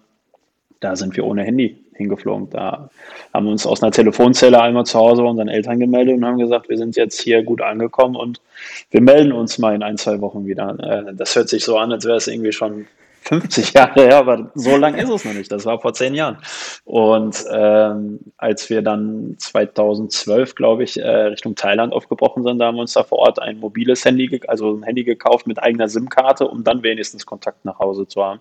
da 0.80 0.94
sind 0.94 1.16
wir 1.16 1.24
ohne 1.24 1.42
Handy 1.42 1.76
hingeflogen. 1.94 2.50
Da 2.50 2.90
haben 3.32 3.46
wir 3.46 3.52
uns 3.52 3.66
aus 3.66 3.82
einer 3.82 3.92
Telefonzelle 3.92 4.60
einmal 4.60 4.84
zu 4.84 4.98
Hause 4.98 5.22
bei 5.22 5.28
unseren 5.28 5.48
Eltern 5.48 5.80
gemeldet 5.80 6.16
und 6.16 6.26
haben 6.26 6.38
gesagt, 6.38 6.68
wir 6.68 6.76
sind 6.76 6.96
jetzt 6.96 7.20
hier 7.20 7.42
gut 7.42 7.62
angekommen 7.62 8.16
und 8.16 8.40
wir 8.90 9.00
melden 9.00 9.32
uns 9.32 9.58
mal 9.58 9.74
in 9.74 9.82
ein, 9.82 9.96
zwei 9.96 10.20
Wochen 10.20 10.46
wieder. 10.46 10.76
Äh, 10.80 11.14
das 11.14 11.34
hört 11.34 11.48
sich 11.48 11.64
so 11.64 11.78
an, 11.78 11.92
als 11.92 12.04
wäre 12.04 12.16
es 12.16 12.28
irgendwie 12.28 12.52
schon 12.52 12.86
50 13.26 13.72
Jahre 13.74 14.02
her, 14.02 14.16
aber 14.16 14.50
so 14.54 14.76
lang 14.76 14.94
ist 14.94 15.10
es 15.10 15.24
noch 15.24 15.34
nicht. 15.34 15.50
Das 15.50 15.64
war 15.66 15.80
vor 15.80 15.92
zehn 15.94 16.14
Jahren. 16.14 16.38
Und 16.84 17.44
ähm, 17.52 18.20
als 18.36 18.70
wir 18.70 18.82
dann 18.82 19.34
2012, 19.38 20.54
glaube 20.54 20.84
ich, 20.84 20.98
äh, 20.98 21.08
Richtung 21.08 21.54
Thailand 21.54 21.92
aufgebrochen 21.92 22.44
sind, 22.44 22.58
da 22.58 22.66
haben 22.66 22.76
wir 22.76 22.82
uns 22.82 22.92
da 22.92 23.02
vor 23.02 23.18
Ort 23.18 23.40
ein 23.40 23.58
mobiles 23.58 24.04
Handy, 24.04 24.40
also 24.46 24.74
ein 24.74 24.82
Handy 24.84 25.04
gekauft 25.04 25.46
mit 25.46 25.62
eigener 25.62 25.88
SIM-Karte, 25.88 26.46
um 26.46 26.62
dann 26.64 26.82
wenigstens 26.82 27.26
Kontakt 27.26 27.64
nach 27.64 27.78
Hause 27.78 28.06
zu 28.06 28.22
haben. 28.22 28.40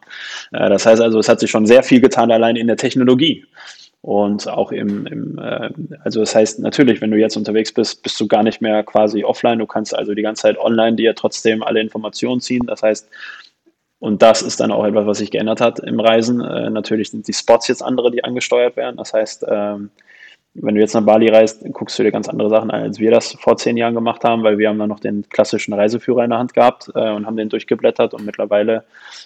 Äh, 0.51 0.69
das 0.69 0.85
heißt 0.85 1.01
also, 1.01 1.19
es 1.19 1.29
hat 1.29 1.39
sich 1.39 1.49
schon 1.49 1.65
sehr 1.65 1.83
viel 1.83 2.01
getan, 2.01 2.31
allein 2.31 2.55
in 2.55 2.67
der 2.67 2.77
Technologie. 2.77 3.45
Und 4.05 4.47
auch 4.47 4.71
im, 4.71 5.07
im 5.07 5.39
äh, 5.39 5.71
also 6.03 6.19
das 6.19 6.35
heißt 6.35 6.59
natürlich, 6.59 7.01
wenn 7.01 7.09
du 7.09 7.17
jetzt 7.17 7.37
unterwegs 7.37 7.73
bist, 7.73 8.03
bist 8.03 8.19
du 8.21 8.27
gar 8.27 8.43
nicht 8.43 8.61
mehr 8.61 8.83
quasi 8.83 9.23
offline. 9.23 9.57
Du 9.57 9.65
kannst 9.65 9.95
also 9.95 10.13
die 10.13 10.21
ganze 10.21 10.43
Zeit 10.43 10.59
online 10.59 10.95
dir 10.95 11.15
trotzdem 11.15 11.63
alle 11.63 11.81
Informationen 11.81 12.39
ziehen. 12.39 12.67
Das 12.67 12.83
heißt, 12.83 13.09
und 14.05 14.21
das 14.21 14.43
ist 14.43 14.59
dann 14.59 14.71
auch 14.71 14.85
etwas, 14.85 15.07
was 15.07 15.17
sich 15.17 15.31
geändert 15.31 15.61
hat 15.61 15.79
im 15.79 15.99
Reisen. 15.99 16.39
Äh, 16.39 16.69
natürlich 16.69 17.09
sind 17.09 17.27
die 17.27 17.33
Spots 17.33 17.67
jetzt 17.67 17.81
andere, 17.81 18.11
die 18.11 18.23
angesteuert 18.23 18.77
werden. 18.77 18.97
Das 18.97 19.13
heißt, 19.15 19.47
ähm, 19.49 19.89
wenn 20.53 20.75
du 20.75 20.81
jetzt 20.81 20.93
nach 20.93 21.03
Bali 21.03 21.27
reist, 21.27 21.65
guckst 21.73 21.97
du 21.97 22.03
dir 22.03 22.11
ganz 22.11 22.29
andere 22.29 22.51
Sachen 22.51 22.69
an, 22.69 22.83
als 22.83 22.99
wir 22.99 23.09
das 23.09 23.33
vor 23.33 23.57
zehn 23.57 23.77
Jahren 23.77 23.95
gemacht 23.95 24.23
haben, 24.23 24.43
weil 24.43 24.59
wir 24.59 24.69
haben 24.69 24.77
dann 24.77 24.89
noch 24.89 24.99
den 24.99 25.27
klassischen 25.29 25.73
Reiseführer 25.73 26.23
in 26.23 26.29
der 26.29 26.37
Hand 26.37 26.53
gehabt 26.53 26.91
äh, 26.93 27.09
und 27.09 27.25
haben 27.25 27.35
den 27.35 27.49
durchgeblättert 27.49 28.13
und 28.13 28.27
mittlerweile 28.27 28.83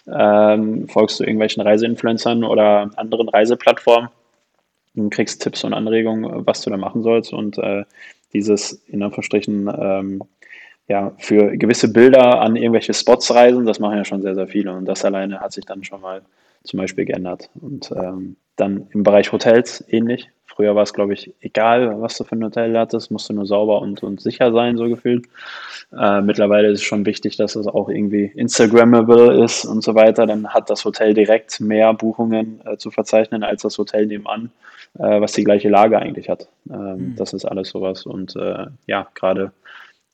ähm, 0.08 0.88
folgst 0.88 1.20
du 1.20 1.25
irgendwelchen 1.25 1.62
Reiseinfluencern 1.62 2.46
oder 2.46 2.89
anderen 2.96 3.27
Reiseplattformen 3.27 4.10
und 4.96 5.10
kriegst 5.10 5.42
Tipps 5.42 5.65
und 5.65 5.74
Anregungen, 5.74 6.48
was 6.48 6.62
du 6.62 6.70
da 6.70 6.77
machen 6.77 7.04
sollst 7.04 7.34
und 7.34 7.58
äh, 7.58 7.84
dieses 8.32 8.72
in 8.88 9.04
Anführungsstrichen 9.04 9.70
ähm, 9.77 10.24
ja, 10.89 11.13
für 11.19 11.55
gewisse 11.55 11.93
Bilder 11.93 12.41
an 12.41 12.55
irgendwelche 12.55 12.93
Spots 12.93 13.34
reisen, 13.34 13.65
das 13.65 13.79
machen 13.79 13.98
ja 13.98 14.05
schon 14.05 14.24
sehr, 14.24 14.34
sehr 14.34 14.48
viele. 14.48 14.74
Und 14.74 14.86
das 14.86 15.05
alleine 15.05 15.39
hat 15.39 15.53
sich 15.53 15.63
dann 15.63 15.84
schon 15.84 16.01
mal 16.01 16.24
zum 16.63 16.79
Beispiel 16.79 17.05
geändert. 17.05 17.50
Und 17.62 17.91
ähm, 17.91 18.36
dann 18.55 18.88
im 18.91 19.03
Bereich 19.03 19.31
Hotels 19.31 19.86
ähnlich. 19.88 20.29
Früher 20.48 20.75
war 20.75 20.84
es, 20.84 20.93
glaube 20.93 21.13
ich, 21.13 21.31
egal, 21.41 22.01
was 22.01 22.17
du 22.17 22.24
für 22.24 22.36
ein 22.36 22.43
Hotel 22.43 22.77
hattest, 22.77 23.12
musste 23.12 23.34
nur 23.34 23.46
sauber 23.46 23.81
und, 23.81 24.01
und 24.01 24.19
sicher 24.19 24.51
sein, 24.51 24.77
so 24.77 24.89
gefühlt. 24.89 25.27
Äh, 25.98 26.22
mittlerweile 26.22 26.69
ist 26.69 26.79
es 26.79 26.86
schon 26.86 27.05
wichtig, 27.05 27.38
dass 27.38 27.55
es 27.55 27.67
auch 27.67 27.88
irgendwie 27.88 28.25
Instagrammable 28.36 29.43
ist 29.43 29.65
und 29.65 29.84
so 29.84 29.93
weiter. 29.93 30.25
Dann 30.25 30.50
hat 30.50 30.72
das 30.72 30.84
Hotel 30.84 31.13
direkt 31.13 31.62
mehr 31.62 31.93
Buchungen 31.93 32.62
äh, 32.65 32.77
zu 32.77 32.89
verzeichnen 32.89 33.43
als 33.43 33.62
das 33.62 33.77
Hotel 33.77 34.08
nebenan, 34.08 34.51
äh, 34.98 35.22
was 35.22 35.34
die 35.34 35.43
gleiche 35.43 35.69
Lage 35.69 36.00
eigentlich 36.00 36.29
hat. 36.29 36.48
Ähm, 36.69 37.12
mhm. 37.12 37.15
Das 37.15 37.31
ist 37.34 37.46
alles 37.46 37.69
sowas. 37.69 38.08
Und 38.08 38.36
äh, 38.36 38.65
ja, 38.88 39.08
gerade 39.13 39.51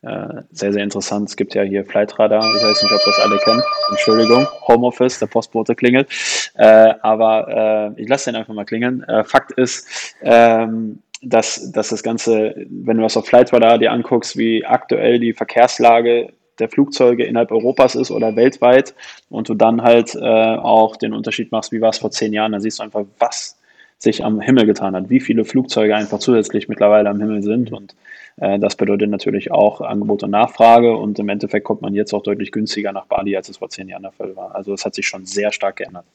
äh, 0.06 0.44
sehr, 0.52 0.72
sehr 0.72 0.84
interessant. 0.84 1.30
Es 1.30 1.36
gibt 1.36 1.56
ja 1.56 1.64
hier 1.64 1.84
Flightradar, 1.84 2.40
ich 2.40 2.64
weiß 2.64 2.84
nicht, 2.84 2.92
ob 2.92 3.02
das 3.04 3.20
alle 3.20 3.38
kennen. 3.40 3.64
Entschuldigung, 3.90 4.48
Homeoffice, 4.68 5.20
der 5.20 5.28
Postbote 5.28 5.76
klingelt. 5.76 6.08
Äh, 6.56 6.94
aber 7.02 7.94
äh, 7.98 8.02
ich 8.02 8.08
lasse 8.08 8.30
den 8.30 8.36
einfach 8.36 8.54
mal 8.54 8.66
klingeln. 8.66 9.04
Äh, 9.04 9.24
Fakt 9.24 9.52
ist, 9.54 9.88
ähm, 10.22 11.00
dass, 11.22 11.72
dass 11.72 11.90
das 11.90 12.04
Ganze, 12.04 12.56
wenn 12.70 12.98
du 12.98 13.04
das 13.04 13.18
auf 13.18 13.26
Flightradar 13.26 13.80
dir 13.80 13.92
anguckst, 13.92 14.38
wie 14.38 14.64
aktuell 14.64 15.20
die 15.20 15.34
Verkehrslage 15.34 16.34
der 16.60 16.70
Flugzeuge 16.70 17.26
innerhalb 17.26 17.52
Europas 17.52 17.96
ist 17.96 18.12
oder 18.12 18.36
weltweit 18.36 18.94
und 19.30 19.50
du 19.50 19.56
dann 19.56 19.82
halt 19.82 20.16
äh, 20.16 20.20
auch 20.20 20.96
den 20.96 21.14
Unterschied 21.14 21.52
machst, 21.52 21.72
wie 21.72 21.82
war 21.82 21.90
es 21.90 21.98
vor 21.98 22.12
zehn 22.12 22.32
Jahren, 22.32 22.52
dann 22.52 22.62
siehst 22.62 22.80
du 22.80 22.84
einfach, 22.84 23.06
was 23.20 23.58
sich 23.98 24.24
am 24.24 24.40
Himmel 24.40 24.66
getan 24.66 24.96
hat, 24.96 25.10
wie 25.10 25.20
viele 25.20 25.46
Flugzeuge 25.46 25.96
einfach 25.96 26.20
zusätzlich 26.20 26.68
mittlerweile 26.68 27.10
am 27.10 27.20
Himmel 27.20 27.42
sind 27.42 27.72
und 27.72 27.96
das 28.38 28.76
bedeutet 28.76 29.10
natürlich 29.10 29.52
auch 29.52 29.80
Angebot 29.80 30.24
und 30.24 30.32
Nachfrage 30.32 30.96
und 30.98 31.18
im 31.20 31.30
Endeffekt 31.30 31.66
kommt 31.66 31.82
man 31.82 31.94
jetzt 31.94 32.14
auch 32.14 32.22
deutlich 32.22 32.52
günstiger 32.52 32.92
nach 32.92 33.06
Bali, 33.06 33.36
als 33.38 33.48
es 33.48 33.58
vor 33.58 33.70
zehn 33.70 33.88
Jahren 33.88 34.04
der 34.04 34.12
Fall 34.12 34.36
war. 34.36 34.54
Also 34.54 34.74
es 34.74 34.86
hat 34.86 34.94
sich 34.94 35.08
schon 35.08 35.26
sehr 35.26 35.54
stark 35.54 35.78
geändert. 35.78 36.06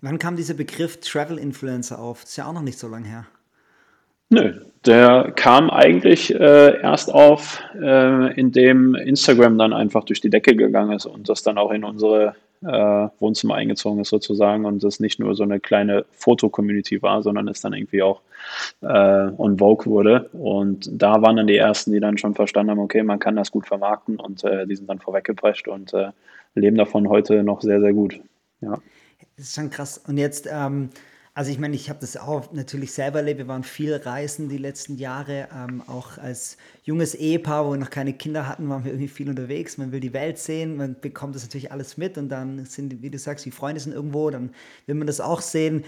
Wann 0.00 0.18
kam 0.18 0.36
dieser 0.36 0.54
Begriff 0.54 1.00
Travel 1.00 1.38
Influencer 1.38 1.98
auf? 1.98 2.22
Das 2.22 2.30
ist 2.30 2.36
ja 2.36 2.46
auch 2.46 2.52
noch 2.52 2.62
nicht 2.62 2.78
so 2.78 2.88
lange 2.88 3.08
her. 3.08 3.26
Nö, 4.30 4.52
der 4.84 5.32
kam 5.36 5.70
eigentlich 5.70 6.34
äh, 6.34 6.80
erst 6.80 7.12
auf, 7.12 7.62
äh, 7.80 8.34
indem 8.38 8.94
Instagram 8.94 9.58
dann 9.58 9.72
einfach 9.72 10.04
durch 10.04 10.20
die 10.20 10.30
Decke 10.30 10.56
gegangen 10.56 10.92
ist 10.92 11.06
und 11.06 11.28
das 11.28 11.42
dann 11.42 11.58
auch 11.58 11.70
in 11.70 11.84
unsere 11.84 12.34
äh, 12.62 13.08
Wohnzimmer 13.18 13.54
eingezogen 13.54 14.00
ist 14.00 14.08
sozusagen 14.08 14.64
und 14.64 14.82
das 14.82 15.00
nicht 15.00 15.18
nur 15.18 15.34
so 15.34 15.42
eine 15.42 15.60
kleine 15.60 16.04
Foto-Community 16.12 17.02
war, 17.02 17.22
sondern 17.22 17.48
es 17.48 17.60
dann 17.60 17.72
irgendwie 17.72 18.02
auch 18.02 18.20
äh, 18.80 18.86
on 19.36 19.58
Vogue 19.58 19.86
wurde. 19.86 20.28
Und 20.32 20.88
da 20.92 21.22
waren 21.22 21.36
dann 21.36 21.46
die 21.46 21.56
ersten, 21.56 21.92
die 21.92 22.00
dann 22.00 22.18
schon 22.18 22.34
verstanden 22.34 22.70
haben, 22.70 22.80
okay, 22.80 23.02
man 23.02 23.18
kann 23.18 23.36
das 23.36 23.50
gut 23.50 23.66
vermarkten 23.66 24.18
und 24.18 24.44
äh, 24.44 24.66
die 24.66 24.76
sind 24.76 24.88
dann 24.88 24.98
vorweggeprescht 24.98 25.68
und 25.68 25.92
äh, 25.94 26.10
leben 26.54 26.76
davon 26.76 27.08
heute 27.08 27.42
noch 27.42 27.60
sehr, 27.60 27.80
sehr 27.80 27.92
gut. 27.92 28.20
Ja. 28.60 28.78
Das 29.36 29.46
ist 29.46 29.54
schon 29.54 29.70
krass. 29.70 29.98
Und 30.06 30.18
jetzt, 30.18 30.48
ähm, 30.50 30.90
also 31.36 31.50
ich 31.50 31.58
meine, 31.58 31.74
ich 31.74 31.90
habe 31.90 31.98
das 32.00 32.16
auch 32.16 32.52
natürlich 32.52 32.92
selber 32.92 33.18
erlebt. 33.18 33.38
Wir 33.38 33.48
waren 33.48 33.64
viel 33.64 33.92
reisen 33.92 34.48
die 34.48 34.56
letzten 34.56 34.96
Jahre. 34.98 35.48
Ähm, 35.52 35.82
auch 35.88 36.16
als 36.16 36.56
junges 36.84 37.16
Ehepaar, 37.16 37.66
wo 37.66 37.72
wir 37.72 37.76
noch 37.76 37.90
keine 37.90 38.12
Kinder 38.12 38.46
hatten, 38.46 38.68
waren 38.68 38.84
wir 38.84 38.92
irgendwie 38.92 39.08
viel 39.08 39.28
unterwegs. 39.28 39.76
Man 39.76 39.90
will 39.90 39.98
die 39.98 40.12
Welt 40.12 40.38
sehen, 40.38 40.76
man 40.76 40.94
bekommt 41.00 41.34
das 41.34 41.42
natürlich 41.42 41.72
alles 41.72 41.96
mit 41.96 42.16
und 42.18 42.28
dann 42.28 42.64
sind, 42.66 43.02
wie 43.02 43.10
du 43.10 43.18
sagst, 43.18 43.44
die 43.44 43.50
Freunde 43.50 43.80
sind 43.80 43.92
irgendwo, 43.92 44.30
dann 44.30 44.50
will 44.86 44.94
man 44.94 45.08
das 45.08 45.20
auch 45.20 45.40
sehen. 45.40 45.84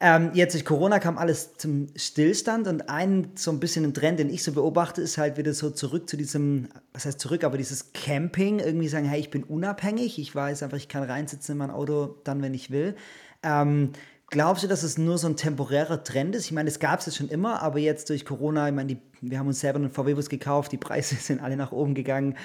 Ähm, 0.00 0.30
jetzt 0.32 0.54
durch 0.54 0.64
Corona 0.64 1.00
kam 1.00 1.18
alles 1.18 1.58
zum 1.58 1.88
Stillstand 1.94 2.66
und 2.66 2.88
ein 2.88 3.32
so 3.34 3.50
ein 3.50 3.60
bisschen 3.60 3.84
ein 3.84 3.92
Trend, 3.92 4.20
den 4.20 4.30
ich 4.30 4.42
so 4.42 4.52
beobachte, 4.52 5.02
ist 5.02 5.18
halt 5.18 5.36
wieder 5.36 5.52
so 5.52 5.70
zurück 5.70 6.08
zu 6.08 6.16
diesem, 6.16 6.68
was 6.94 7.04
heißt 7.04 7.20
zurück, 7.20 7.44
aber 7.44 7.58
dieses 7.58 7.92
Camping, 7.92 8.60
irgendwie 8.60 8.88
sagen, 8.88 9.06
hey, 9.06 9.20
ich 9.20 9.30
bin 9.30 9.42
unabhängig, 9.42 10.18
ich 10.18 10.34
weiß 10.34 10.62
einfach, 10.62 10.78
ich 10.78 10.88
kann 10.88 11.02
reinsitzen 11.02 11.54
in 11.54 11.58
mein 11.58 11.70
Auto 11.70 12.14
dann, 12.24 12.40
wenn 12.40 12.54
ich 12.54 12.70
will. 12.70 12.94
Ähm, 13.42 13.90
Glaubst 14.30 14.62
du, 14.62 14.68
dass 14.68 14.82
es 14.82 14.98
nur 14.98 15.16
so 15.16 15.26
ein 15.26 15.36
temporärer 15.36 16.04
Trend 16.04 16.34
ist? 16.34 16.44
Ich 16.44 16.52
meine, 16.52 16.68
es 16.68 16.78
gab 16.78 17.00
es 17.00 17.16
schon 17.16 17.28
immer, 17.28 17.62
aber 17.62 17.78
jetzt 17.78 18.10
durch 18.10 18.26
Corona, 18.26 18.68
ich 18.68 18.74
meine, 18.74 18.94
die, 18.94 18.98
wir 19.22 19.38
haben 19.38 19.46
uns 19.46 19.60
selber 19.60 19.78
einen 19.78 19.90
VW-Bus 19.90 20.28
gekauft, 20.28 20.70
die 20.72 20.76
Preise 20.76 21.14
sind 21.20 21.40
alle 21.40 21.56
nach 21.56 21.72
oben 21.72 21.94
gegangen. 21.94 22.36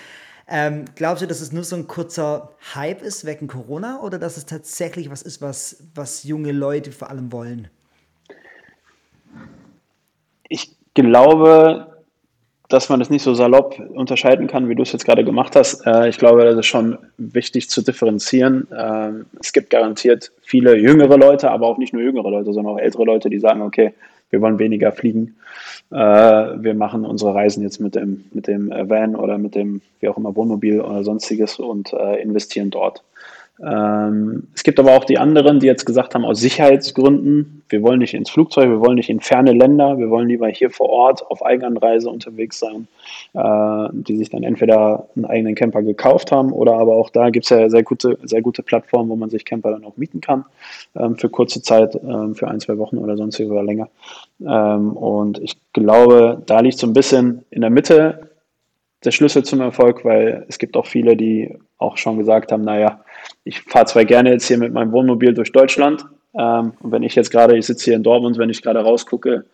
Ähm, 0.47 0.85
glaubst 0.95 1.21
du, 1.21 1.27
dass 1.27 1.41
es 1.41 1.51
nur 1.51 1.63
so 1.63 1.75
ein 1.75 1.87
kurzer 1.87 2.53
Hype 2.73 3.01
ist 3.01 3.25
wegen 3.25 3.47
Corona 3.47 4.01
oder 4.01 4.17
dass 4.17 4.37
es 4.37 4.45
tatsächlich 4.45 5.09
was 5.09 5.21
ist, 5.21 5.41
was, 5.41 5.83
was 5.93 6.23
junge 6.23 6.51
Leute 6.51 6.91
vor 6.91 7.09
allem 7.09 7.31
wollen? 7.31 7.69
Ich 10.47 10.77
glaube, 10.93 11.92
dass 12.73 12.89
man 12.89 12.99
das 12.99 13.09
nicht 13.09 13.21
so 13.21 13.33
salopp 13.33 13.79
unterscheiden 13.93 14.47
kann, 14.47 14.67
wie 14.67 14.75
du 14.75 14.81
es 14.81 14.91
jetzt 14.91 15.05
gerade 15.05 15.23
gemacht 15.23 15.55
hast. 15.55 15.85
Äh, 15.85 16.09
ich 16.09 16.17
glaube, 16.17 16.43
das 16.43 16.57
ist 16.57 16.65
schon 16.65 16.97
wichtig 17.17 17.69
zu 17.69 17.83
differenzieren. 17.83 18.67
Äh, 18.71 19.11
es 19.39 19.53
gibt 19.53 19.69
garantiert 19.69 20.31
viele 20.41 20.75
jüngere 20.75 21.17
Leute, 21.17 21.51
aber 21.51 21.67
auch 21.67 21.77
nicht 21.77 21.93
nur 21.93 22.01
jüngere 22.01 22.31
Leute, 22.31 22.51
sondern 22.51 22.73
auch 22.73 22.79
ältere 22.79 23.05
Leute, 23.05 23.29
die 23.29 23.39
sagen, 23.39 23.61
okay, 23.61 23.93
wir 24.31 24.41
wollen 24.41 24.57
weniger 24.57 24.91
fliegen. 24.91 25.35
Äh, 25.91 25.95
wir 25.95 26.73
machen 26.73 27.05
unsere 27.05 27.35
Reisen 27.35 27.61
jetzt 27.61 27.79
mit 27.79 27.93
dem, 27.93 28.25
mit 28.33 28.47
dem 28.47 28.69
Van 28.71 29.15
oder 29.15 29.37
mit 29.37 29.53
dem, 29.53 29.81
wie 29.99 30.09
auch 30.09 30.17
immer, 30.17 30.35
Wohnmobil 30.35 30.81
oder 30.81 31.03
sonstiges 31.03 31.59
und 31.59 31.93
äh, 31.93 32.21
investieren 32.21 32.71
dort. 32.71 33.03
Ähm, 33.61 34.47
es 34.55 34.63
gibt 34.63 34.79
aber 34.79 34.97
auch 34.97 35.03
die 35.03 35.19
anderen, 35.19 35.59
die 35.59 35.67
jetzt 35.67 35.85
gesagt 35.85 36.15
haben, 36.15 36.25
aus 36.25 36.39
Sicherheitsgründen, 36.39 37.63
wir 37.69 37.83
wollen 37.83 37.99
nicht 37.99 38.15
ins 38.15 38.31
Flugzeug, 38.31 38.69
wir 38.69 38.79
wollen 38.79 38.95
nicht 38.95 39.09
in 39.09 39.19
ferne 39.19 39.51
Länder, 39.51 39.97
wir 39.99 40.09
wollen 40.09 40.27
lieber 40.27 40.47
hier 40.47 40.71
vor 40.71 40.89
Ort 40.89 41.25
auf 41.29 41.45
Eigenanreise 41.45 42.09
unterwegs 42.09 42.59
sein, 42.59 42.87
äh, 43.33 43.89
die 43.93 44.17
sich 44.17 44.31
dann 44.31 44.41
entweder 44.41 45.07
einen 45.15 45.25
eigenen 45.25 45.55
Camper 45.55 45.83
gekauft 45.83 46.31
haben 46.31 46.51
oder 46.51 46.73
aber 46.73 46.95
auch 46.95 47.11
da 47.11 47.29
gibt 47.29 47.45
es 47.45 47.49
ja 47.51 47.69
sehr 47.69 47.83
gute, 47.83 48.17
sehr 48.23 48.41
gute 48.41 48.63
Plattformen, 48.63 49.09
wo 49.09 49.15
man 49.15 49.29
sich 49.29 49.45
Camper 49.45 49.71
dann 49.71 49.85
auch 49.85 49.97
mieten 49.97 50.19
kann 50.19 50.45
ähm, 50.95 51.15
für 51.15 51.29
kurze 51.29 51.61
Zeit, 51.61 51.95
ähm, 51.95 52.33
für 52.33 52.47
ein, 52.47 52.59
zwei 52.59 52.77
Wochen 52.79 52.97
oder 52.97 53.17
sonst 53.17 53.39
oder 53.39 53.63
länger. 53.63 53.89
Ähm, 54.41 54.93
und 54.93 55.39
ich 55.39 55.57
glaube, 55.73 56.41
da 56.45 56.59
liegt 56.59 56.79
so 56.79 56.87
ein 56.87 56.93
bisschen 56.93 57.45
in 57.51 57.61
der 57.61 57.69
Mitte 57.69 58.31
der 59.03 59.11
Schlüssel 59.11 59.43
zum 59.43 59.61
Erfolg, 59.61 60.05
weil 60.05 60.45
es 60.47 60.57
gibt 60.57 60.77
auch 60.77 60.85
viele, 60.85 61.15
die 61.15 61.55
auch 61.77 61.97
schon 61.97 62.17
gesagt 62.17 62.51
haben, 62.51 62.63
naja, 62.63 63.02
ich 63.43 63.61
fahre 63.61 63.85
zwar 63.85 64.05
gerne 64.05 64.31
jetzt 64.31 64.47
hier 64.47 64.57
mit 64.57 64.73
meinem 64.73 64.91
Wohnmobil 64.91 65.33
durch 65.33 65.51
Deutschland, 65.51 66.05
ähm, 66.35 66.73
und 66.79 66.91
wenn 66.91 67.03
ich 67.03 67.15
jetzt 67.15 67.31
gerade, 67.31 67.57
ich 67.57 67.65
sitze 67.65 67.85
hier 67.85 67.95
in 67.95 68.03
Dortmund, 68.03 68.37
wenn 68.37 68.49
ich 68.49 68.61
gerade 68.61 68.79
rausgucke, 68.79 69.45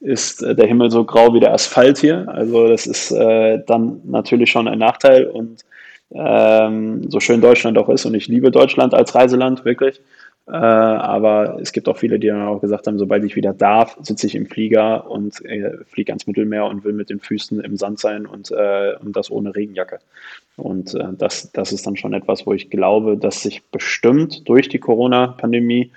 ist 0.00 0.42
äh, 0.42 0.54
der 0.54 0.66
Himmel 0.66 0.90
so 0.90 1.04
grau 1.04 1.34
wie 1.34 1.40
der 1.40 1.52
Asphalt 1.52 1.98
hier. 1.98 2.28
Also 2.28 2.68
das 2.68 2.86
ist 2.86 3.10
äh, 3.10 3.60
dann 3.66 4.00
natürlich 4.04 4.50
schon 4.50 4.68
ein 4.68 4.78
Nachteil 4.78 5.26
und 5.26 5.64
ähm, 6.12 7.10
so 7.10 7.20
schön 7.20 7.40
Deutschland 7.40 7.76
auch 7.76 7.88
ist 7.88 8.06
und 8.06 8.14
ich 8.14 8.28
liebe 8.28 8.50
Deutschland 8.50 8.94
als 8.94 9.14
Reiseland 9.14 9.64
wirklich, 9.64 10.00
äh, 10.50 10.54
aber 10.54 11.58
es 11.60 11.72
gibt 11.72 11.88
auch 11.88 11.98
viele, 11.98 12.18
die 12.18 12.28
dann 12.28 12.46
auch 12.46 12.60
gesagt 12.60 12.86
haben, 12.86 12.98
sobald 12.98 13.22
ich 13.24 13.36
wieder 13.36 13.52
darf, 13.52 13.98
sitze 14.00 14.26
ich 14.26 14.34
im 14.34 14.46
Flieger 14.46 15.10
und 15.10 15.44
äh, 15.44 15.72
fliege 15.84 16.12
ans 16.12 16.26
Mittelmeer 16.26 16.64
und 16.64 16.84
will 16.84 16.94
mit 16.94 17.10
den 17.10 17.20
Füßen 17.20 17.60
im 17.60 17.76
Sand 17.76 17.98
sein 17.98 18.24
und, 18.24 18.50
äh, 18.50 18.94
und 19.00 19.14
das 19.14 19.30
ohne 19.30 19.54
Regenjacke. 19.54 19.98
Und 20.56 20.94
äh, 20.94 21.08
das, 21.18 21.52
das 21.52 21.72
ist 21.72 21.86
dann 21.86 21.96
schon 21.96 22.14
etwas, 22.14 22.46
wo 22.46 22.54
ich 22.54 22.70
glaube, 22.70 23.18
dass 23.18 23.42
sich 23.42 23.62
bestimmt 23.64 24.48
durch 24.48 24.70
die 24.70 24.78
Corona-Pandemie 24.78 25.92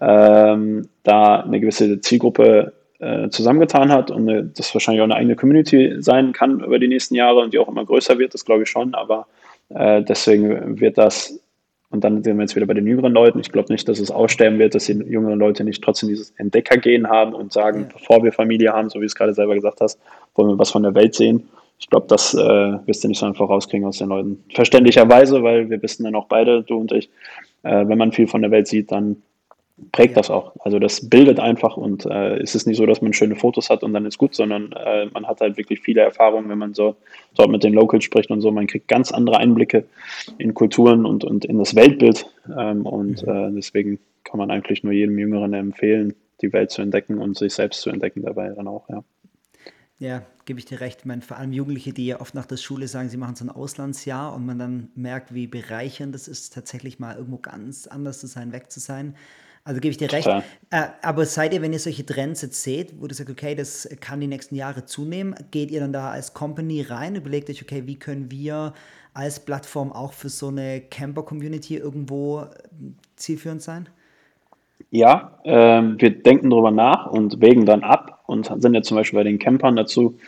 ähm, 0.00 0.88
da 1.02 1.40
eine 1.40 1.60
gewisse 1.60 2.00
Zielgruppe 2.00 2.74
äh, 2.98 3.30
zusammengetan 3.30 3.90
hat 3.90 4.10
und 4.10 4.28
eine, 4.28 4.44
das 4.44 4.74
wahrscheinlich 4.74 5.00
auch 5.00 5.06
eine 5.06 5.16
eigene 5.16 5.36
Community 5.36 5.96
sein 6.00 6.32
kann 6.32 6.60
über 6.60 6.78
die 6.78 6.88
nächsten 6.88 7.14
Jahre 7.14 7.40
und 7.40 7.54
die 7.54 7.58
auch 7.58 7.68
immer 7.68 7.86
größer 7.86 8.18
wird, 8.18 8.34
das 8.34 8.44
glaube 8.44 8.64
ich 8.64 8.68
schon, 8.68 8.94
aber 8.94 9.26
äh, 9.70 10.02
deswegen 10.02 10.78
wird 10.78 10.98
das 10.98 11.40
und 11.94 12.02
dann 12.02 12.24
sind 12.24 12.36
wir 12.36 12.42
jetzt 12.42 12.56
wieder 12.56 12.66
bei 12.66 12.74
den 12.74 12.88
jüngeren 12.88 13.12
Leuten. 13.12 13.38
Ich 13.38 13.52
glaube 13.52 13.72
nicht, 13.72 13.88
dass 13.88 14.00
es 14.00 14.10
aussterben 14.10 14.58
wird, 14.58 14.74
dass 14.74 14.86
die 14.86 14.94
jüngeren 14.94 15.38
Leute 15.38 15.62
nicht 15.62 15.82
trotzdem 15.82 16.08
dieses 16.08 16.32
Entdeckergehen 16.38 17.08
haben 17.08 17.34
und 17.34 17.52
sagen, 17.52 17.82
ja. 17.82 17.88
bevor 17.92 18.24
wir 18.24 18.32
Familie 18.32 18.72
haben, 18.72 18.90
so 18.90 19.00
wie 19.00 19.04
es 19.04 19.14
gerade 19.14 19.32
selber 19.32 19.54
gesagt 19.54 19.80
hast, 19.80 20.00
wollen 20.34 20.48
wir 20.48 20.58
was 20.58 20.72
von 20.72 20.82
der 20.82 20.96
Welt 20.96 21.14
sehen. 21.14 21.48
Ich 21.78 21.88
glaube, 21.88 22.06
das 22.08 22.34
äh, 22.34 22.38
wirst 22.38 23.04
du 23.04 23.08
nicht 23.08 23.20
so 23.20 23.26
einfach 23.26 23.48
rauskriegen 23.48 23.86
aus 23.86 23.98
den 23.98 24.08
Leuten. 24.08 24.42
Verständlicherweise, 24.52 25.44
weil 25.44 25.70
wir 25.70 25.80
wissen 25.82 26.02
dann 26.02 26.16
auch 26.16 26.26
beide, 26.26 26.64
du 26.64 26.78
und 26.78 26.90
ich, 26.90 27.10
äh, 27.62 27.86
wenn 27.86 27.98
man 27.98 28.10
viel 28.10 28.26
von 28.26 28.42
der 28.42 28.50
Welt 28.50 28.66
sieht, 28.66 28.90
dann 28.90 29.22
prägt 29.92 30.16
das 30.16 30.30
auch. 30.30 30.54
Also 30.60 30.78
das 30.78 31.08
bildet 31.08 31.40
einfach 31.40 31.76
und 31.76 32.06
äh, 32.06 32.36
es 32.36 32.54
ist 32.54 32.66
nicht 32.66 32.76
so, 32.76 32.86
dass 32.86 33.02
man 33.02 33.12
schöne 33.12 33.34
Fotos 33.34 33.70
hat 33.70 33.82
und 33.82 33.92
dann 33.92 34.06
ist 34.06 34.18
gut, 34.18 34.34
sondern 34.34 34.72
äh, 34.72 35.06
man 35.06 35.26
hat 35.26 35.40
halt 35.40 35.56
wirklich 35.56 35.80
viele 35.80 36.02
Erfahrungen, 36.02 36.48
wenn 36.48 36.58
man 36.58 36.74
so 36.74 36.96
dort 37.34 37.50
mit 37.50 37.64
den 37.64 37.74
Locals 37.74 38.04
spricht 38.04 38.30
und 38.30 38.40
so. 38.40 38.50
Man 38.52 38.66
kriegt 38.66 38.86
ganz 38.86 39.10
andere 39.10 39.38
Einblicke 39.38 39.84
in 40.38 40.54
Kulturen 40.54 41.04
und, 41.04 41.24
und 41.24 41.44
in 41.44 41.58
das 41.58 41.74
Weltbild 41.74 42.26
ähm, 42.56 42.86
und 42.86 43.22
äh, 43.24 43.50
deswegen 43.50 43.98
kann 44.22 44.38
man 44.38 44.50
eigentlich 44.50 44.84
nur 44.84 44.92
jedem 44.92 45.18
Jüngeren 45.18 45.52
empfehlen, 45.54 46.14
die 46.40 46.52
Welt 46.52 46.70
zu 46.70 46.82
entdecken 46.82 47.18
und 47.18 47.36
sich 47.36 47.52
selbst 47.52 47.80
zu 47.80 47.90
entdecken 47.90 48.22
dabei 48.22 48.50
dann 48.50 48.68
auch, 48.68 48.88
ja. 48.88 49.02
Ja, 49.98 50.22
gebe 50.44 50.58
ich 50.58 50.64
dir 50.64 50.80
recht. 50.80 51.00
Ich 51.00 51.04
meine, 51.04 51.22
vor 51.22 51.36
allem 51.36 51.52
Jugendliche, 51.52 51.92
die 51.92 52.06
ja 52.06 52.20
oft 52.20 52.34
nach 52.34 52.46
der 52.46 52.56
Schule 52.56 52.88
sagen, 52.88 53.08
sie 53.08 53.16
machen 53.16 53.36
so 53.36 53.44
ein 53.44 53.50
Auslandsjahr 53.50 54.34
und 54.34 54.44
man 54.44 54.58
dann 54.58 54.88
merkt, 54.96 55.32
wie 55.34 55.46
bereichernd 55.46 56.14
es 56.14 56.26
ist, 56.26 56.52
tatsächlich 56.52 56.98
mal 56.98 57.16
irgendwo 57.16 57.38
ganz 57.38 57.86
anders 57.86 58.18
zu 58.18 58.26
sein, 58.26 58.52
weg 58.52 58.70
zu 58.72 58.80
sein. 58.80 59.14
Also 59.64 59.80
gebe 59.80 59.92
ich 59.92 59.96
dir 59.96 60.12
recht. 60.12 60.28
Äh, 60.28 60.42
aber 61.00 61.24
seid 61.24 61.54
ihr, 61.54 61.62
wenn 61.62 61.72
ihr 61.72 61.78
solche 61.78 62.04
Trends 62.04 62.42
jetzt 62.42 62.62
seht, 62.62 63.00
wo 63.00 63.06
du 63.06 63.14
sagst, 63.14 63.32
okay, 63.32 63.54
das 63.54 63.88
kann 64.00 64.20
die 64.20 64.26
nächsten 64.26 64.54
Jahre 64.56 64.84
zunehmen, 64.84 65.34
geht 65.50 65.70
ihr 65.70 65.80
dann 65.80 65.92
da 65.92 66.10
als 66.10 66.34
Company 66.34 66.82
rein, 66.82 67.16
überlegt 67.16 67.48
euch, 67.48 67.62
okay, 67.62 67.84
wie 67.86 67.98
können 67.98 68.30
wir 68.30 68.74
als 69.14 69.40
Plattform 69.40 69.90
auch 69.90 70.12
für 70.12 70.28
so 70.28 70.48
eine 70.48 70.82
Camper-Community 70.82 71.76
irgendwo 71.78 72.40
äh, 72.40 72.46
zielführend 73.16 73.62
sein? 73.62 73.88
Ja, 74.90 75.38
ähm, 75.44 75.96
wir 75.98 76.10
denken 76.10 76.50
darüber 76.50 76.70
nach 76.70 77.06
und 77.06 77.40
wägen 77.40 77.64
dann 77.64 77.82
ab 77.82 78.22
und 78.26 78.50
sind 78.60 78.74
ja 78.74 78.82
zum 78.82 78.98
Beispiel 78.98 79.18
bei 79.18 79.24
den 79.24 79.38
Campern 79.38 79.76
dazu 79.76 80.18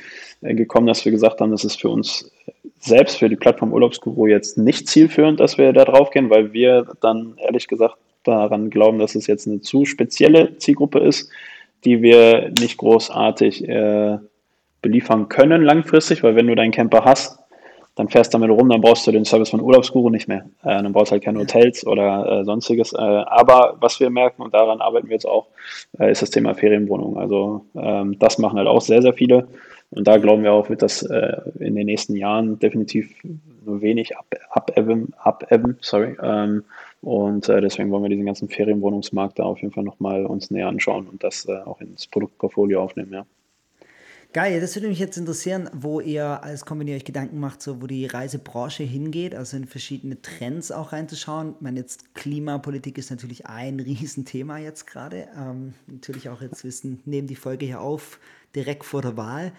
äh, 0.41 0.55
gekommen, 0.55 0.87
dass 0.87 1.05
wir 1.05 1.13
gesagt 1.13 1.41
haben, 1.41 1.51
das 1.51 1.65
ist 1.65 1.81
für 1.81 1.91
uns 1.91 2.33
selbst, 2.79 3.19
für 3.19 3.29
die 3.29 3.37
Plattform 3.37 3.73
Urlaubsguru 3.73 4.29
jetzt 4.29 4.57
nicht 4.57 4.89
zielführend, 4.89 5.41
dass 5.41 5.59
wir 5.59 5.73
da 5.73 5.85
drauf 5.85 6.11
gehen, 6.11 6.31
weil 6.31 6.53
wir 6.53 6.87
dann 7.01 7.35
ehrlich 7.39 7.69
gesagt 7.69 7.97
daran 8.27 8.71
glauben, 8.71 8.99
dass 8.99 9.15
es 9.15 9.27
jetzt 9.27 9.47
eine 9.47 9.61
zu 9.61 9.85
spezielle 9.85 10.59
Zielgruppe 10.59 11.01
ist, 11.01 11.31
die 11.85 12.03
wir 12.03 12.53
nicht 12.61 12.77
großartig 12.79 13.69
äh, 13.69 14.19
beliefern 14.83 15.29
können 15.29 15.63
langfristig, 15.63 16.23
weil 16.23 16.37
wenn 16.37 16.47
du 16.47 16.55
deinen 16.55 16.73
Camper 16.73 17.05
hast, 17.05 17.39
dann 17.97 18.09
fährst 18.09 18.33
du 18.33 18.39
damit 18.39 18.57
rum, 18.57 18.69
dann 18.69 18.83
brauchst 18.83 19.07
du 19.07 19.11
den 19.11 19.25
Service 19.25 19.51
von 19.51 19.63
Urlaubsguru 19.63 20.11
nicht 20.11 20.29
mehr. 20.29 20.45
Äh, 20.63 20.83
dann 20.83 20.93
brauchst 20.93 21.11
du 21.11 21.15
halt 21.15 21.25
keine 21.25 21.39
Hotels 21.39 21.87
oder 21.87 22.41
äh, 22.41 22.45
sonstiges. 22.45 22.93
Äh, 22.93 22.99
aber 22.99 23.79
was 23.81 23.99
wir 24.01 24.11
merken, 24.11 24.43
und 24.43 24.53
daran 24.53 24.83
arbeiten 24.83 25.09
wir 25.09 25.15
jetzt 25.15 25.27
auch, 25.27 25.47
äh, 25.99 26.13
ist 26.13 26.21
das 26.21 26.31
Thema 26.31 26.55
Ferienwohnungen. 26.55 27.17
Also 27.17 27.65
ähm, 27.75 28.19
das 28.19 28.37
machen 28.37 28.59
halt 28.59 28.69
auch 28.69 28.83
sehr, 28.83 29.01
sehr 29.01 29.15
viele. 29.15 29.49
Und 29.91 30.07
da 30.07 30.19
glauben 30.19 30.43
wir 30.43 30.53
auch, 30.53 30.69
wird 30.69 30.83
das 30.83 31.03
äh, 31.03 31.37
in 31.59 31.75
den 31.75 31.87
nächsten 31.87 32.17
Jahren 32.17 32.59
definitiv 32.59 33.15
nur 33.65 33.81
wenig 33.81 34.13
abebben, 34.51 35.15
abebben 35.19 35.79
sorry. 35.81 36.17
Ähm, 36.23 36.65
und 37.07 37.49
äh, 37.49 37.61
deswegen 37.61 37.93
wollen 37.93 38.03
wir 38.03 38.09
diesen 38.09 38.27
ganzen 38.27 38.49
Ferienwohnungsmarkt 38.49 39.39
da 39.39 39.45
auf 39.45 39.61
jeden 39.61 39.73
Fall 39.73 39.85
nochmal 39.85 40.27
uns 40.27 40.51
näher 40.51 40.67
anschauen 40.67 41.07
und 41.07 41.23
das 41.23 41.47
äh, 41.47 41.53
auch 41.53 41.81
ins 41.81 42.09
Produktportfolio 42.09 42.83
aufnehmen, 42.83 43.13
ja. 43.13 43.25
Geil, 44.33 44.61
das 44.61 44.75
würde 44.75 44.89
mich 44.89 44.99
jetzt 44.99 45.17
interessieren, 45.17 45.71
wo 45.73 46.01
ihr 46.01 46.43
als 46.43 46.67
Company 46.67 46.97
euch 46.97 47.05
Gedanken 47.05 47.39
macht, 47.39 47.63
so 47.63 47.81
wo 47.81 47.87
die 47.87 48.07
Reisebranche 48.07 48.83
hingeht, 48.83 49.37
also 49.37 49.57
in 49.57 49.67
verschiedene 49.67 50.21
Trends 50.21 50.73
auch 50.73 50.93
reinzuschauen. 50.93 51.55
Ich 51.55 51.61
meine, 51.61 51.79
jetzt 51.79 52.13
Klimapolitik 52.17 52.99
ist 52.99 53.13
natürlich 53.13 53.47
ein 53.47 53.79
Riesenthema 53.87 54.59
jetzt 54.59 54.89
gerade. 54.89 55.29
Ähm, 55.39 55.75
natürlich 55.87 56.29
auch 56.29 56.43
jetzt 56.43 56.65
wissen, 56.65 57.03
nehmen 57.05 57.29
die 57.29 57.37
Folge 57.37 57.67
hier 57.67 57.81
auf, 57.81 58.19
direkt 58.57 58.85
vor 58.85 59.03
der 59.03 59.17
Wahl. 59.17 59.53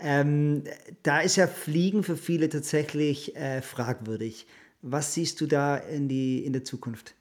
Ähm, 0.00 0.64
da 1.04 1.20
ist 1.20 1.36
ja 1.36 1.46
Fliegen 1.46 2.02
für 2.02 2.16
viele 2.16 2.48
tatsächlich 2.48 3.36
äh, 3.36 3.62
fragwürdig. 3.62 4.48
Was 4.82 5.14
siehst 5.14 5.40
du 5.40 5.46
da 5.46 5.76
in, 5.76 6.08
die, 6.08 6.44
in 6.44 6.52
der 6.52 6.64
Zukunft? 6.64 7.14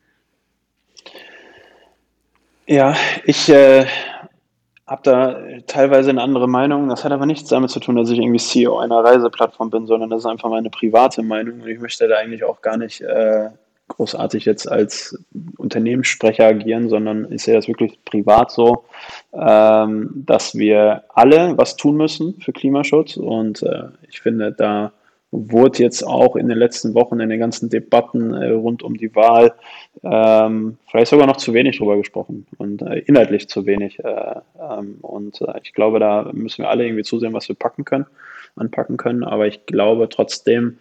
Ja, 2.67 2.95
ich 3.25 3.49
äh, 3.49 3.85
habe 4.85 5.01
da 5.03 5.41
teilweise 5.67 6.09
eine 6.09 6.21
andere 6.21 6.47
Meinung. 6.47 6.89
Das 6.89 7.03
hat 7.03 7.11
aber 7.11 7.25
nichts 7.25 7.49
damit 7.49 7.71
zu 7.71 7.79
tun, 7.79 7.95
dass 7.95 8.09
ich 8.09 8.19
irgendwie 8.19 8.39
CEO 8.39 8.77
einer 8.79 9.03
Reiseplattform 9.03 9.69
bin, 9.69 9.87
sondern 9.87 10.09
das 10.09 10.19
ist 10.19 10.25
einfach 10.25 10.49
meine 10.49 10.69
private 10.69 11.23
Meinung. 11.23 11.61
Und 11.61 11.67
ich 11.67 11.79
möchte 11.79 12.07
da 12.07 12.17
eigentlich 12.17 12.43
auch 12.43 12.61
gar 12.61 12.77
nicht 12.77 13.01
äh, 13.01 13.49
großartig 13.87 14.45
jetzt 14.45 14.69
als 14.69 15.17
Unternehmenssprecher 15.57 16.45
agieren, 16.45 16.89
sondern 16.89 17.31
ich 17.31 17.43
sehe 17.43 17.55
das 17.55 17.67
wirklich 17.67 17.99
privat 18.05 18.51
so, 18.51 18.85
ähm, 19.33 20.23
dass 20.25 20.55
wir 20.55 21.03
alle 21.13 21.57
was 21.57 21.75
tun 21.75 21.97
müssen 21.97 22.39
für 22.41 22.53
Klimaschutz. 22.53 23.17
Und 23.17 23.63
äh, 23.63 23.85
ich 24.09 24.21
finde, 24.21 24.51
da 24.51 24.91
wurde 25.31 25.83
jetzt 25.83 26.03
auch 26.03 26.35
in 26.35 26.47
den 26.47 26.57
letzten 26.57 26.93
Wochen 26.93 27.19
in 27.19 27.29
den 27.29 27.39
ganzen 27.39 27.69
Debatten 27.69 28.33
äh, 28.33 28.49
rund 28.49 28.81
um 28.81 28.97
die 28.97 29.13
Wahl 29.13 29.53
ähm, 30.03 30.77
vielleicht 30.89 31.09
sogar 31.09 31.27
noch 31.27 31.37
zu 31.37 31.53
wenig 31.53 31.77
drüber 31.77 31.97
gesprochen 31.97 32.47
und 32.57 32.81
äh, 32.81 32.99
inhaltlich 32.99 33.49
zu 33.49 33.65
wenig. 33.65 33.99
Äh, 33.99 34.35
ähm, 34.59 34.99
und 35.01 35.41
äh, 35.41 35.59
ich 35.63 35.73
glaube, 35.73 35.99
da 35.99 36.29
müssen 36.33 36.63
wir 36.63 36.69
alle 36.69 36.85
irgendwie 36.85 37.03
zusehen, 37.03 37.33
was 37.33 37.49
wir 37.49 37.55
packen 37.55 37.83
können, 37.83 38.05
anpacken 38.55 38.97
können. 38.97 39.23
Aber 39.23 39.47
ich 39.47 39.65
glaube 39.65 40.07
trotzdem, 40.09 40.77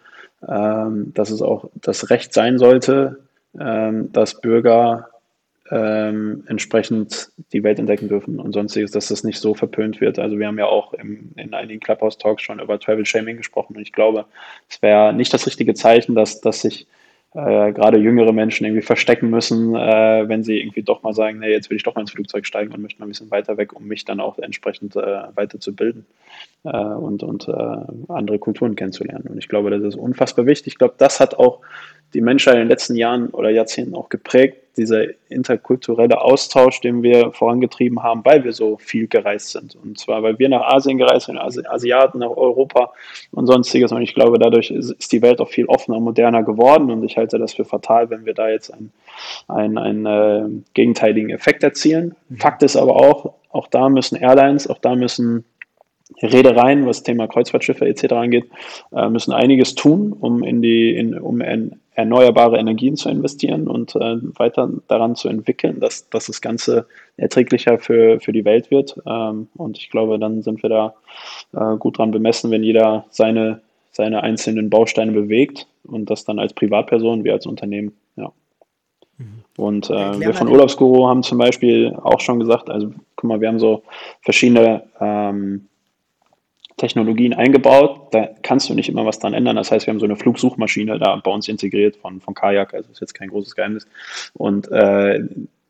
ähm, 0.46 1.12
dass 1.14 1.30
es 1.30 1.42
auch 1.42 1.68
das 1.74 2.10
Recht 2.10 2.32
sein 2.32 2.58
sollte, 2.58 3.18
ähm, 3.58 4.12
dass 4.12 4.40
Bürger 4.40 5.08
ähm, 5.70 6.44
entsprechend 6.46 7.30
die 7.52 7.62
Welt 7.62 7.78
entdecken 7.78 8.08
dürfen 8.08 8.38
und 8.38 8.52
sonstiges, 8.52 8.90
dass 8.90 9.08
das 9.08 9.24
nicht 9.24 9.38
so 9.38 9.54
verpönt 9.54 10.00
wird. 10.00 10.18
Also 10.18 10.38
wir 10.38 10.46
haben 10.46 10.58
ja 10.58 10.66
auch 10.66 10.92
im, 10.94 11.32
in 11.36 11.54
einigen 11.54 11.80
Clubhouse-Talks 11.80 12.42
schon 12.42 12.60
über 12.60 12.78
Travel 12.78 13.06
Shaming 13.06 13.36
gesprochen 13.36 13.76
und 13.76 13.82
ich 13.82 13.92
glaube, 13.92 14.26
es 14.68 14.80
wäre 14.82 15.12
nicht 15.12 15.32
das 15.32 15.46
richtige 15.46 15.74
Zeichen, 15.74 16.14
dass, 16.14 16.40
dass 16.40 16.60
sich 16.60 16.86
äh, 17.36 17.72
gerade 17.72 17.98
jüngere 17.98 18.32
Menschen 18.32 18.64
irgendwie 18.64 18.82
verstecken 18.82 19.28
müssen, 19.28 19.74
äh, 19.74 20.24
wenn 20.26 20.42
sie 20.42 20.58
irgendwie 20.58 20.82
doch 20.82 21.02
mal 21.02 21.12
sagen, 21.12 21.40
nee, 21.40 21.50
jetzt 21.50 21.68
will 21.68 21.76
ich 21.76 21.82
doch 21.82 21.94
mal 21.94 22.00
ins 22.00 22.12
Flugzeug 22.12 22.46
steigen 22.46 22.72
und 22.72 22.80
möchte 22.80 22.98
mal 22.98 23.06
ein 23.06 23.10
bisschen 23.10 23.30
weiter 23.30 23.58
weg, 23.58 23.74
um 23.74 23.86
mich 23.86 24.06
dann 24.06 24.20
auch 24.20 24.38
entsprechend 24.38 24.96
äh, 24.96 25.22
weiterzubilden 25.34 26.06
äh, 26.64 26.70
und, 26.70 27.22
und 27.22 27.46
äh, 27.48 28.12
andere 28.12 28.38
Kulturen 28.38 28.74
kennenzulernen. 28.74 29.26
Und 29.28 29.36
ich 29.36 29.48
glaube, 29.48 29.70
das 29.70 29.82
ist 29.82 29.96
unfassbar 29.96 30.46
wichtig. 30.46 30.74
Ich 30.74 30.78
glaube, 30.78 30.94
das 30.96 31.20
hat 31.20 31.34
auch 31.34 31.60
die 32.14 32.22
Menschheit 32.22 32.54
in 32.54 32.60
den 32.60 32.68
letzten 32.68 32.94
Jahren 32.94 33.28
oder 33.28 33.50
Jahrzehnten 33.50 33.94
auch 33.94 34.08
geprägt, 34.08 34.56
dieser 34.76 35.04
interkulturelle 35.28 36.20
Austausch, 36.20 36.80
den 36.80 37.02
wir 37.02 37.32
vorangetrieben 37.32 38.02
haben, 38.02 38.24
weil 38.24 38.44
wir 38.44 38.52
so 38.52 38.76
viel 38.76 39.06
gereist 39.08 39.50
sind. 39.50 39.76
Und 39.76 39.98
zwar, 39.98 40.22
weil 40.22 40.38
wir 40.38 40.48
nach 40.48 40.62
Asien 40.62 40.98
gereist 40.98 41.26
sind, 41.26 41.38
Asi 41.38 41.62
Asiaten, 41.66 42.18
nach 42.18 42.30
Europa 42.30 42.92
und 43.32 43.46
sonstiges. 43.46 43.92
Und 43.92 44.02
ich 44.02 44.14
glaube, 44.14 44.38
dadurch 44.38 44.70
ist 44.70 45.12
die 45.12 45.22
Welt 45.22 45.40
auch 45.40 45.48
viel 45.48 45.66
offener 45.66 45.96
und 45.96 46.04
moderner 46.04 46.42
geworden. 46.42 46.90
Und 46.90 47.04
ich 47.04 47.16
halte 47.16 47.38
das 47.38 47.54
für 47.54 47.64
fatal, 47.64 48.10
wenn 48.10 48.26
wir 48.26 48.34
da 48.34 48.48
jetzt 48.48 48.72
einen, 48.72 48.92
einen, 49.48 49.78
einen 49.78 50.06
äh, 50.06 50.62
gegenteiligen 50.74 51.30
Effekt 51.30 51.62
erzielen. 51.62 52.14
Fakt 52.36 52.62
ist 52.62 52.76
aber 52.76 52.96
auch, 52.96 53.34
auch 53.50 53.68
da 53.68 53.88
müssen 53.88 54.16
Airlines, 54.16 54.68
auch 54.68 54.78
da 54.78 54.94
müssen 54.94 55.44
Reedereien, 56.22 56.86
was 56.86 57.02
Thema 57.02 57.26
Kreuzfahrtschiffe 57.26 57.86
etc. 57.86 58.12
angeht, 58.12 58.44
äh, 58.94 59.08
müssen 59.08 59.32
einiges 59.32 59.74
tun, 59.74 60.12
um 60.12 60.44
in 60.44 60.62
die, 60.62 60.94
in, 60.94 61.18
um 61.18 61.40
in 61.40 61.80
erneuerbare 61.96 62.58
Energien 62.58 62.94
zu 62.96 63.08
investieren 63.08 63.66
und 63.66 63.96
äh, 63.96 64.16
weiter 64.38 64.70
daran 64.86 65.16
zu 65.16 65.28
entwickeln, 65.28 65.80
dass, 65.80 66.08
dass 66.10 66.26
das 66.26 66.42
Ganze 66.42 66.86
erträglicher 67.16 67.78
für, 67.78 68.20
für 68.20 68.32
die 68.32 68.44
Welt 68.44 68.70
wird. 68.70 69.00
Ähm, 69.06 69.48
und 69.56 69.78
ich 69.78 69.90
glaube, 69.90 70.18
dann 70.18 70.42
sind 70.42 70.62
wir 70.62 70.68
da 70.68 70.94
äh, 71.54 71.78
gut 71.78 71.96
dran 71.96 72.10
bemessen, 72.10 72.50
wenn 72.50 72.62
jeder 72.62 73.06
seine, 73.08 73.62
seine 73.92 74.22
einzelnen 74.22 74.68
Bausteine 74.68 75.12
bewegt 75.12 75.66
und 75.84 76.10
das 76.10 76.26
dann 76.26 76.38
als 76.38 76.52
Privatperson 76.52 77.24
wie 77.24 77.32
als 77.32 77.46
Unternehmen. 77.46 77.96
Ja. 78.16 78.30
Mhm. 79.16 79.44
Und 79.56 79.88
äh, 79.88 80.20
wir 80.20 80.34
von 80.34 80.48
Urlaubsguru 80.48 81.06
haben 81.06 81.22
zum 81.22 81.38
Beispiel 81.38 81.96
auch 82.02 82.20
schon 82.20 82.38
gesagt, 82.38 82.68
also 82.68 82.92
guck 83.16 83.28
mal, 83.28 83.40
wir 83.40 83.48
haben 83.48 83.58
so 83.58 83.82
verschiedene 84.20 84.82
ähm, 85.00 85.66
Technologien 86.76 87.32
eingebaut. 87.32 88.08
Da 88.12 88.28
kannst 88.42 88.68
du 88.68 88.74
nicht 88.74 88.88
immer 88.88 89.06
was 89.06 89.18
dran 89.18 89.34
ändern. 89.34 89.56
Das 89.56 89.70
heißt, 89.70 89.86
wir 89.86 89.92
haben 89.92 90.00
so 90.00 90.06
eine 90.06 90.16
Flugsuchmaschine 90.16 90.98
da 90.98 91.16
bei 91.16 91.30
uns 91.30 91.48
integriert 91.48 91.96
von, 91.96 92.20
von 92.20 92.34
Kajak. 92.34 92.74
Also 92.74 92.90
ist 92.92 93.00
jetzt 93.00 93.14
kein 93.14 93.28
großes 93.28 93.54
Geheimnis. 93.54 93.86
Und 94.34 94.70
äh, 94.70 95.24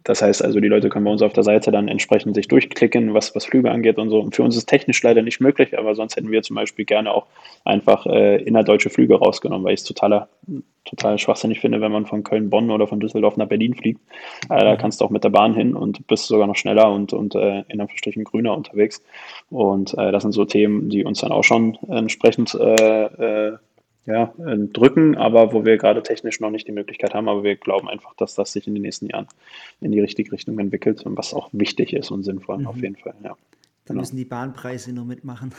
das 0.06 0.22
heißt 0.22 0.44
also, 0.44 0.60
die 0.60 0.68
Leute 0.68 0.88
können 0.88 1.04
bei 1.04 1.10
uns 1.10 1.20
auf 1.20 1.32
der 1.32 1.42
Seite 1.42 1.72
dann 1.72 1.88
entsprechend 1.88 2.36
sich 2.36 2.46
durchklicken, 2.46 3.12
was, 3.12 3.34
was 3.34 3.44
Flüge 3.44 3.72
angeht 3.72 3.98
und 3.98 4.08
so. 4.08 4.20
Und 4.20 4.36
für 4.36 4.44
uns 4.44 4.56
ist 4.56 4.66
technisch 4.66 5.02
leider 5.02 5.20
nicht 5.20 5.40
möglich, 5.40 5.76
aber 5.76 5.96
sonst 5.96 6.14
hätten 6.14 6.30
wir 6.30 6.44
zum 6.44 6.54
Beispiel 6.54 6.84
gerne 6.84 7.12
auch 7.12 7.26
einfach 7.64 8.06
äh, 8.06 8.40
innerdeutsche 8.40 8.88
Flüge 8.88 9.16
rausgenommen, 9.16 9.64
weil 9.64 9.74
ich 9.74 9.80
es 9.80 9.84
totaler, 9.84 10.28
total 10.84 11.18
schwachsinnig 11.18 11.58
finde, 11.58 11.80
wenn 11.80 11.90
man 11.90 12.06
von 12.06 12.22
Köln-Bonn 12.22 12.70
oder 12.70 12.86
von 12.86 13.00
Düsseldorf 13.00 13.36
nach 13.36 13.48
Berlin 13.48 13.74
fliegt. 13.74 14.00
Äh, 14.48 14.60
da 14.60 14.74
mhm. 14.74 14.78
kannst 14.78 15.00
du 15.00 15.04
auch 15.04 15.10
mit 15.10 15.24
der 15.24 15.30
Bahn 15.30 15.54
hin 15.54 15.74
und 15.74 16.06
bist 16.06 16.26
sogar 16.26 16.46
noch 16.46 16.56
schneller 16.56 16.88
und, 16.92 17.12
und 17.12 17.34
äh, 17.34 17.64
in 17.68 17.80
Anführungsstrichen 17.80 18.22
grüner 18.22 18.56
unterwegs. 18.56 19.02
Und 19.50 19.98
äh, 19.98 20.12
das 20.12 20.22
sind 20.22 20.32
so 20.32 20.44
Themen, 20.44 20.88
die 20.88 21.04
uns 21.04 21.20
dann 21.20 21.32
auch 21.32 21.42
schon 21.42 21.76
entsprechend 21.88 22.54
äh, 22.54 23.06
äh, 23.06 23.56
ja, 24.06 24.32
äh, 24.38 24.56
drücken, 24.56 25.16
aber 25.16 25.52
wo 25.52 25.64
wir 25.64 25.76
gerade 25.78 26.02
technisch 26.02 26.40
noch 26.40 26.50
nicht 26.50 26.68
die 26.68 26.72
Möglichkeit 26.72 27.14
haben. 27.14 27.28
Aber 27.28 27.42
wir 27.42 27.56
glauben 27.56 27.88
einfach, 27.88 28.14
dass 28.14 28.34
das 28.34 28.52
sich 28.52 28.66
in 28.66 28.74
den 28.74 28.82
nächsten 28.82 29.06
Jahren 29.06 29.26
in 29.80 29.92
die 29.92 30.00
richtige 30.00 30.32
Richtung 30.32 30.58
entwickelt 30.58 31.02
und 31.02 31.16
was 31.18 31.34
auch 31.34 31.48
wichtig 31.52 31.92
ist 31.92 32.10
und 32.10 32.22
sinnvoll 32.22 32.58
mhm. 32.58 32.66
auf 32.66 32.76
jeden 32.76 32.96
Fall. 32.96 33.14
Ja. 33.22 33.36
Da 33.86 33.92
genau. 33.92 34.00
müssen 34.00 34.16
die 34.16 34.24
Bahnpreise 34.24 34.92
nur 34.92 35.04
mitmachen. 35.04 35.54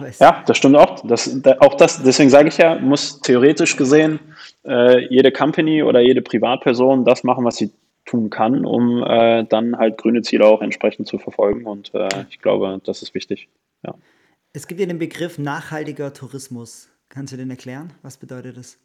ja, 0.18 0.42
das 0.46 0.56
stimmt 0.56 0.76
auch. 0.76 1.06
Das, 1.06 1.42
da, 1.42 1.56
auch 1.60 1.74
das, 1.74 2.02
deswegen 2.02 2.30
sage 2.30 2.48
ich 2.48 2.56
ja, 2.56 2.78
muss 2.78 3.20
theoretisch 3.20 3.76
gesehen 3.76 4.18
äh, 4.66 5.06
jede 5.08 5.30
Company 5.30 5.82
oder 5.82 6.00
jede 6.00 6.22
Privatperson 6.22 7.04
das 7.04 7.22
machen, 7.22 7.44
was 7.44 7.56
sie 7.56 7.70
tun 8.06 8.30
kann, 8.30 8.64
um 8.64 9.02
äh, 9.02 9.44
dann 9.44 9.76
halt 9.76 9.98
grüne 9.98 10.22
Ziele 10.22 10.46
auch 10.46 10.62
entsprechend 10.62 11.06
zu 11.06 11.18
verfolgen. 11.18 11.66
Und 11.66 11.94
äh, 11.94 12.08
ich 12.30 12.40
glaube, 12.40 12.80
das 12.84 13.02
ist 13.02 13.14
wichtig. 13.14 13.48
Ja. 13.84 13.94
Es 14.54 14.66
gibt 14.66 14.80
ja 14.80 14.86
den 14.86 14.98
Begriff 14.98 15.38
nachhaltiger 15.38 16.14
Tourismus. 16.14 16.88
Kannst 17.16 17.32
du 17.32 17.38
den 17.38 17.48
erklären? 17.48 17.94
Was 18.02 18.18
bedeutet 18.18 18.58
das? 18.58 18.78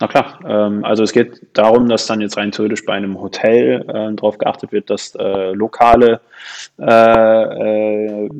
Na 0.00 0.08
klar, 0.08 0.40
ähm, 0.44 0.84
also 0.84 1.04
es 1.04 1.12
geht 1.12 1.40
darum, 1.52 1.88
dass 1.88 2.06
dann 2.06 2.20
jetzt 2.20 2.36
rein 2.36 2.50
theoretisch 2.50 2.84
bei 2.84 2.94
einem 2.94 3.20
Hotel 3.20 3.82
äh, 3.82 4.12
darauf 4.12 4.38
geachtet 4.38 4.72
wird, 4.72 4.90
dass 4.90 5.14
äh, 5.14 5.52
lokale 5.52 6.20
äh, 6.80 6.84
äh 6.84 8.30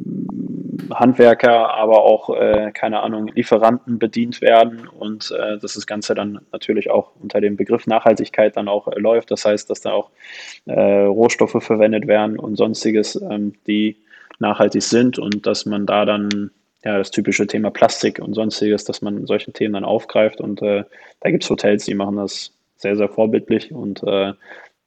Handwerker, 0.92 1.74
aber 1.74 2.02
auch, 2.02 2.30
äh, 2.36 2.72
keine 2.72 3.00
Ahnung, 3.02 3.28
Lieferanten 3.28 4.00
bedient 4.00 4.40
werden 4.40 4.88
und 4.88 5.30
äh, 5.30 5.58
dass 5.58 5.74
das 5.74 5.86
Ganze 5.86 6.16
dann 6.16 6.40
natürlich 6.50 6.90
auch 6.90 7.12
unter 7.22 7.40
dem 7.40 7.56
Begriff 7.56 7.86
Nachhaltigkeit 7.86 8.56
dann 8.56 8.66
auch 8.66 8.88
läuft. 8.96 9.30
Das 9.30 9.44
heißt, 9.44 9.70
dass 9.70 9.80
da 9.80 9.92
auch 9.92 10.10
Rohstoffe 10.66 11.62
verwendet 11.62 12.08
werden 12.08 12.36
und 12.38 12.56
sonstiges, 12.56 13.14
ähm, 13.30 13.54
die 13.68 13.96
nachhaltig 14.40 14.82
sind 14.82 15.20
und 15.20 15.46
dass 15.46 15.66
man 15.66 15.86
da 15.86 16.04
dann 16.04 16.50
ja, 16.86 16.98
das 16.98 17.10
typische 17.10 17.48
Thema 17.48 17.70
Plastik 17.70 18.20
und 18.20 18.34
sonstiges, 18.34 18.84
dass 18.84 19.02
man 19.02 19.26
solche 19.26 19.52
Themen 19.52 19.74
dann 19.74 19.84
aufgreift. 19.84 20.40
Und 20.40 20.62
äh, 20.62 20.84
da 21.20 21.30
gibt 21.30 21.42
es 21.42 21.50
Hotels, 21.50 21.84
die 21.84 21.94
machen 21.94 22.14
das 22.14 22.52
sehr, 22.76 22.96
sehr 22.96 23.08
vorbildlich. 23.08 23.72
Und 23.72 24.04
äh, 24.04 24.34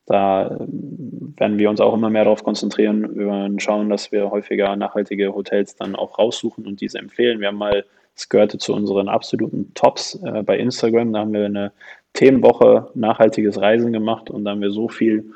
da 0.05 0.57
werden 0.59 1.59
wir 1.59 1.69
uns 1.69 1.81
auch 1.81 1.93
immer 1.93 2.09
mehr 2.09 2.23
darauf 2.23 2.45
konzentrieren. 2.45 3.17
Wir 3.17 3.27
werden 3.27 3.59
schauen, 3.59 3.89
dass 3.89 4.13
wir 4.13 4.31
häufiger 4.31 4.77
nachhaltige 4.77 5.35
Hotels 5.35 5.75
dann 5.75 5.97
auch 5.97 6.17
raussuchen 6.17 6.65
und 6.65 6.79
diese 6.79 6.99
empfehlen. 6.99 7.41
Wir 7.41 7.49
haben 7.49 7.57
mal, 7.57 7.83
es 8.15 8.29
gehörte 8.29 8.57
zu 8.59 8.73
unseren 8.73 9.09
absoluten 9.09 9.73
Tops 9.73 10.17
äh, 10.23 10.41
bei 10.41 10.57
Instagram. 10.57 11.11
Da 11.11 11.19
haben 11.19 11.33
wir 11.33 11.45
eine 11.45 11.73
Themenwoche 12.13 12.89
nachhaltiges 12.93 13.59
Reisen 13.59 13.91
gemacht 13.91 14.29
und 14.29 14.45
da 14.45 14.51
haben 14.51 14.61
wir 14.61 14.71
so 14.71 14.87
viel 14.87 15.33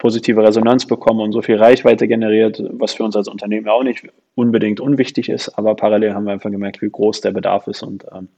positive 0.00 0.42
Resonanz 0.42 0.86
bekommen 0.86 1.20
und 1.20 1.32
so 1.32 1.42
viel 1.42 1.56
Reichweite 1.56 2.08
generiert, 2.08 2.60
was 2.70 2.94
für 2.94 3.04
uns 3.04 3.14
als 3.14 3.28
Unternehmen 3.28 3.68
auch 3.68 3.84
nicht 3.84 4.08
unbedingt 4.34 4.80
unwichtig 4.80 5.28
ist, 5.28 5.50
aber 5.50 5.76
parallel 5.76 6.14
haben 6.14 6.24
wir 6.24 6.32
einfach 6.32 6.50
gemerkt, 6.50 6.80
wie 6.82 6.90
groß 6.90 7.20
der 7.20 7.32
Bedarf 7.32 7.68
ist 7.68 7.82
und 7.82 8.06
ähm, 8.12 8.28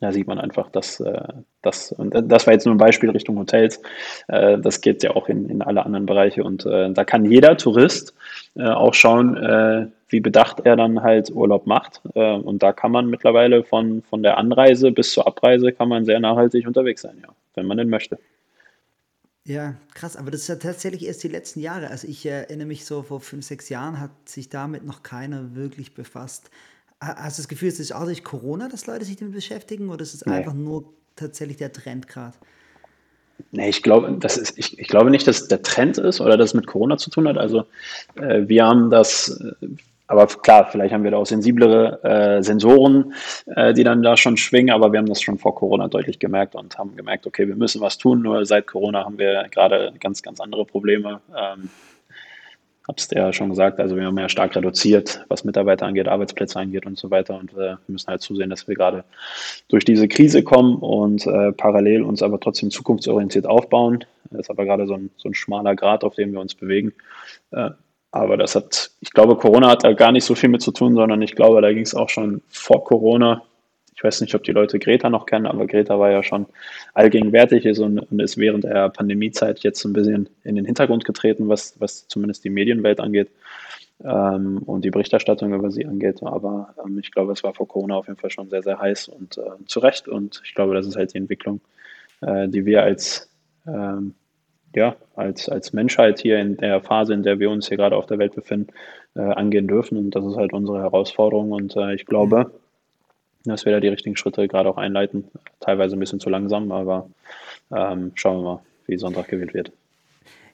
da 0.00 0.12
sieht 0.12 0.26
man 0.26 0.38
einfach, 0.38 0.70
dass 0.70 1.00
äh, 1.00 1.20
das, 1.60 1.92
und 1.92 2.14
das 2.14 2.46
war 2.46 2.54
jetzt 2.54 2.64
nur 2.64 2.74
ein 2.74 2.78
Beispiel 2.78 3.10
Richtung 3.10 3.38
Hotels, 3.38 3.82
äh, 4.28 4.58
das 4.58 4.80
geht 4.80 5.02
ja 5.02 5.14
auch 5.14 5.28
in, 5.28 5.50
in 5.50 5.60
alle 5.60 5.84
anderen 5.84 6.06
Bereiche 6.06 6.42
und 6.42 6.64
äh, 6.64 6.90
da 6.90 7.04
kann 7.04 7.30
jeder 7.30 7.58
Tourist 7.58 8.14
äh, 8.56 8.66
auch 8.66 8.94
schauen, 8.94 9.36
äh, 9.36 9.88
wie 10.08 10.20
bedacht 10.20 10.60
er 10.64 10.76
dann 10.76 11.02
halt 11.02 11.30
Urlaub 11.30 11.66
macht 11.66 12.00
äh, 12.14 12.32
und 12.32 12.62
da 12.62 12.72
kann 12.72 12.92
man 12.92 13.10
mittlerweile 13.10 13.62
von, 13.62 14.02
von 14.08 14.22
der 14.22 14.38
Anreise 14.38 14.90
bis 14.90 15.12
zur 15.12 15.26
Abreise 15.26 15.72
kann 15.72 15.90
man 15.90 16.06
sehr 16.06 16.18
nachhaltig 16.18 16.66
unterwegs 16.66 17.02
sein, 17.02 17.18
ja, 17.22 17.28
wenn 17.54 17.66
man 17.66 17.76
denn 17.76 17.90
möchte. 17.90 18.18
Ja, 19.48 19.76
krass, 19.94 20.16
aber 20.16 20.30
das 20.30 20.42
ist 20.42 20.48
ja 20.48 20.56
tatsächlich 20.56 21.06
erst 21.06 21.22
die 21.22 21.28
letzten 21.28 21.60
Jahre. 21.60 21.88
Also 21.88 22.06
ich 22.06 22.26
erinnere 22.26 22.66
mich 22.66 22.84
so, 22.84 23.02
vor 23.02 23.20
fünf, 23.20 23.46
sechs 23.46 23.70
Jahren 23.70 23.98
hat 23.98 24.10
sich 24.28 24.50
damit 24.50 24.84
noch 24.84 25.02
keiner 25.02 25.54
wirklich 25.54 25.94
befasst. 25.94 26.50
Hast 27.00 27.38
du 27.38 27.42
das 27.42 27.48
Gefühl, 27.48 27.68
es 27.68 27.80
ist 27.80 27.92
auch 27.92 28.04
durch 28.04 28.24
Corona, 28.24 28.68
dass 28.68 28.86
Leute 28.86 29.06
sich 29.06 29.16
damit 29.16 29.34
beschäftigen 29.34 29.88
oder 29.88 30.02
ist 30.02 30.12
es 30.14 30.26
Nee. 30.26 30.32
einfach 30.34 30.52
nur 30.52 30.92
tatsächlich 31.16 31.56
der 31.56 31.72
Trend 31.72 32.08
gerade? 32.08 32.36
Nee, 33.52 33.68
ich 33.70 33.82
glaube, 33.82 34.12
das 34.18 34.36
ist, 34.36 34.58
ich, 34.58 34.78
ich 34.78 34.88
glaube 34.88 35.10
nicht, 35.10 35.26
dass 35.26 35.48
der 35.48 35.62
Trend 35.62 35.96
ist 35.98 36.20
oder 36.20 36.36
das 36.36 36.54
mit 36.54 36.66
Corona 36.66 36.98
zu 36.98 37.08
tun 37.10 37.28
hat. 37.28 37.38
Also 37.38 37.64
äh, 38.16 38.48
wir 38.48 38.66
haben 38.66 38.90
das, 38.90 39.28
äh, 39.62 39.66
aber 40.08 40.26
klar, 40.26 40.68
vielleicht 40.70 40.92
haben 40.92 41.04
wir 41.04 41.10
da 41.10 41.18
auch 41.18 41.26
sensiblere 41.26 42.02
äh, 42.02 42.42
Sensoren, 42.42 43.12
äh, 43.46 43.74
die 43.74 43.84
dann 43.84 44.02
da 44.02 44.16
schon 44.16 44.38
schwingen, 44.38 44.74
aber 44.74 44.90
wir 44.90 44.98
haben 44.98 45.06
das 45.06 45.20
schon 45.20 45.38
vor 45.38 45.54
Corona 45.54 45.86
deutlich 45.86 46.18
gemerkt 46.18 46.54
und 46.54 46.78
haben 46.78 46.96
gemerkt, 46.96 47.26
okay, 47.26 47.46
wir 47.46 47.56
müssen 47.56 47.82
was 47.82 47.98
tun. 47.98 48.22
Nur 48.22 48.44
seit 48.46 48.66
Corona 48.66 49.04
haben 49.04 49.18
wir 49.18 49.46
gerade 49.50 49.92
ganz, 50.00 50.22
ganz 50.22 50.40
andere 50.40 50.64
Probleme. 50.64 51.20
Ähm, 51.36 51.68
habe 52.88 52.96
es 52.96 53.10
ja 53.10 53.34
schon 53.34 53.50
gesagt, 53.50 53.78
also 53.80 53.96
wir 53.96 54.06
haben 54.06 54.18
ja 54.18 54.30
stark 54.30 54.56
reduziert, 54.56 55.26
was 55.28 55.44
Mitarbeiter 55.44 55.84
angeht, 55.84 56.08
Arbeitsplätze 56.08 56.58
angeht 56.58 56.86
und 56.86 56.96
so 56.96 57.10
weiter. 57.10 57.38
Und 57.38 57.52
äh, 57.52 57.56
wir 57.56 57.78
müssen 57.88 58.08
halt 58.08 58.22
zusehen, 58.22 58.48
dass 58.48 58.66
wir 58.66 58.76
gerade 58.76 59.04
durch 59.68 59.84
diese 59.84 60.08
Krise 60.08 60.42
kommen 60.42 60.76
und 60.76 61.26
äh, 61.26 61.52
parallel 61.52 62.02
uns 62.02 62.22
aber 62.22 62.40
trotzdem 62.40 62.70
zukunftsorientiert 62.70 63.46
aufbauen. 63.46 64.06
Das 64.30 64.40
ist 64.40 64.50
aber 64.50 64.64
gerade 64.64 64.86
so 64.86 64.94
ein, 64.94 65.10
so 65.18 65.28
ein 65.28 65.34
schmaler 65.34 65.76
Grad, 65.76 66.02
auf 66.02 66.14
dem 66.14 66.32
wir 66.32 66.40
uns 66.40 66.54
bewegen. 66.54 66.94
Äh, 67.50 67.70
aber 68.10 68.36
das 68.36 68.54
hat, 68.54 68.90
ich 69.00 69.12
glaube, 69.12 69.36
Corona 69.36 69.68
hat 69.68 69.84
da 69.84 69.92
gar 69.92 70.12
nicht 70.12 70.24
so 70.24 70.34
viel 70.34 70.48
mit 70.48 70.62
zu 70.62 70.72
tun, 70.72 70.94
sondern 70.94 71.20
ich 71.22 71.34
glaube, 71.34 71.60
da 71.60 71.72
ging 71.72 71.82
es 71.82 71.94
auch 71.94 72.08
schon 72.08 72.42
vor 72.48 72.84
Corona. 72.84 73.42
Ich 73.94 74.02
weiß 74.02 74.20
nicht, 74.20 74.34
ob 74.34 74.44
die 74.44 74.52
Leute 74.52 74.78
Greta 74.78 75.10
noch 75.10 75.26
kennen, 75.26 75.46
aber 75.46 75.66
Greta 75.66 75.98
war 75.98 76.10
ja 76.10 76.22
schon 76.22 76.46
allgegenwärtig 76.94 77.66
und, 77.80 77.98
und 77.98 78.20
ist 78.20 78.38
während 78.38 78.64
der 78.64 78.88
Pandemiezeit 78.90 79.60
jetzt 79.60 79.84
ein 79.84 79.92
bisschen 79.92 80.28
in 80.44 80.54
den 80.54 80.64
Hintergrund 80.64 81.04
getreten, 81.04 81.48
was, 81.48 81.74
was 81.80 82.06
zumindest 82.06 82.44
die 82.44 82.50
Medienwelt 82.50 83.00
angeht 83.00 83.28
ähm, 84.04 84.58
und 84.64 84.84
die 84.84 84.90
Berichterstattung 84.90 85.52
über 85.52 85.70
sie 85.70 85.86
angeht. 85.86 86.22
Aber 86.22 86.74
ähm, 86.84 86.98
ich 86.98 87.10
glaube, 87.10 87.32
es 87.32 87.42
war 87.42 87.54
vor 87.54 87.68
Corona 87.68 87.96
auf 87.96 88.06
jeden 88.06 88.20
Fall 88.20 88.30
schon 88.30 88.48
sehr, 88.48 88.62
sehr 88.62 88.78
heiß 88.78 89.08
und 89.08 89.38
äh, 89.38 89.64
zu 89.66 89.80
Recht. 89.80 90.08
Und 90.08 90.40
ich 90.44 90.54
glaube, 90.54 90.74
das 90.74 90.86
ist 90.86 90.96
halt 90.96 91.12
die 91.14 91.18
Entwicklung, 91.18 91.60
äh, 92.20 92.48
die 92.48 92.64
wir 92.64 92.82
als, 92.82 93.28
ähm, 93.66 94.14
ja, 94.74 94.96
als, 95.16 95.48
als 95.48 95.72
Menschheit 95.72 96.20
hier 96.20 96.38
in 96.38 96.56
der 96.56 96.80
Phase, 96.80 97.14
in 97.14 97.22
der 97.22 97.38
wir 97.38 97.50
uns 97.50 97.68
hier 97.68 97.76
gerade 97.76 97.96
auf 97.96 98.06
der 98.06 98.18
Welt 98.18 98.34
befinden, 98.34 98.72
äh, 99.14 99.20
angehen 99.20 99.66
dürfen. 99.66 99.98
Und 99.98 100.10
das 100.10 100.24
ist 100.24 100.36
halt 100.36 100.52
unsere 100.52 100.80
Herausforderung. 100.80 101.52
Und 101.52 101.76
äh, 101.76 101.94
ich 101.94 102.06
glaube, 102.06 102.50
dass 103.44 103.64
wir 103.64 103.72
da 103.72 103.80
die 103.80 103.88
richtigen 103.88 104.16
Schritte 104.16 104.46
gerade 104.48 104.68
auch 104.68 104.76
einleiten. 104.76 105.24
Teilweise 105.60 105.96
ein 105.96 106.00
bisschen 106.00 106.20
zu 106.20 106.28
langsam, 106.28 106.70
aber 106.72 107.08
ähm, 107.74 108.12
schauen 108.14 108.38
wir 108.38 108.42
mal, 108.42 108.62
wie 108.86 108.98
Sonntag 108.98 109.28
gewählt 109.28 109.54
wird. 109.54 109.72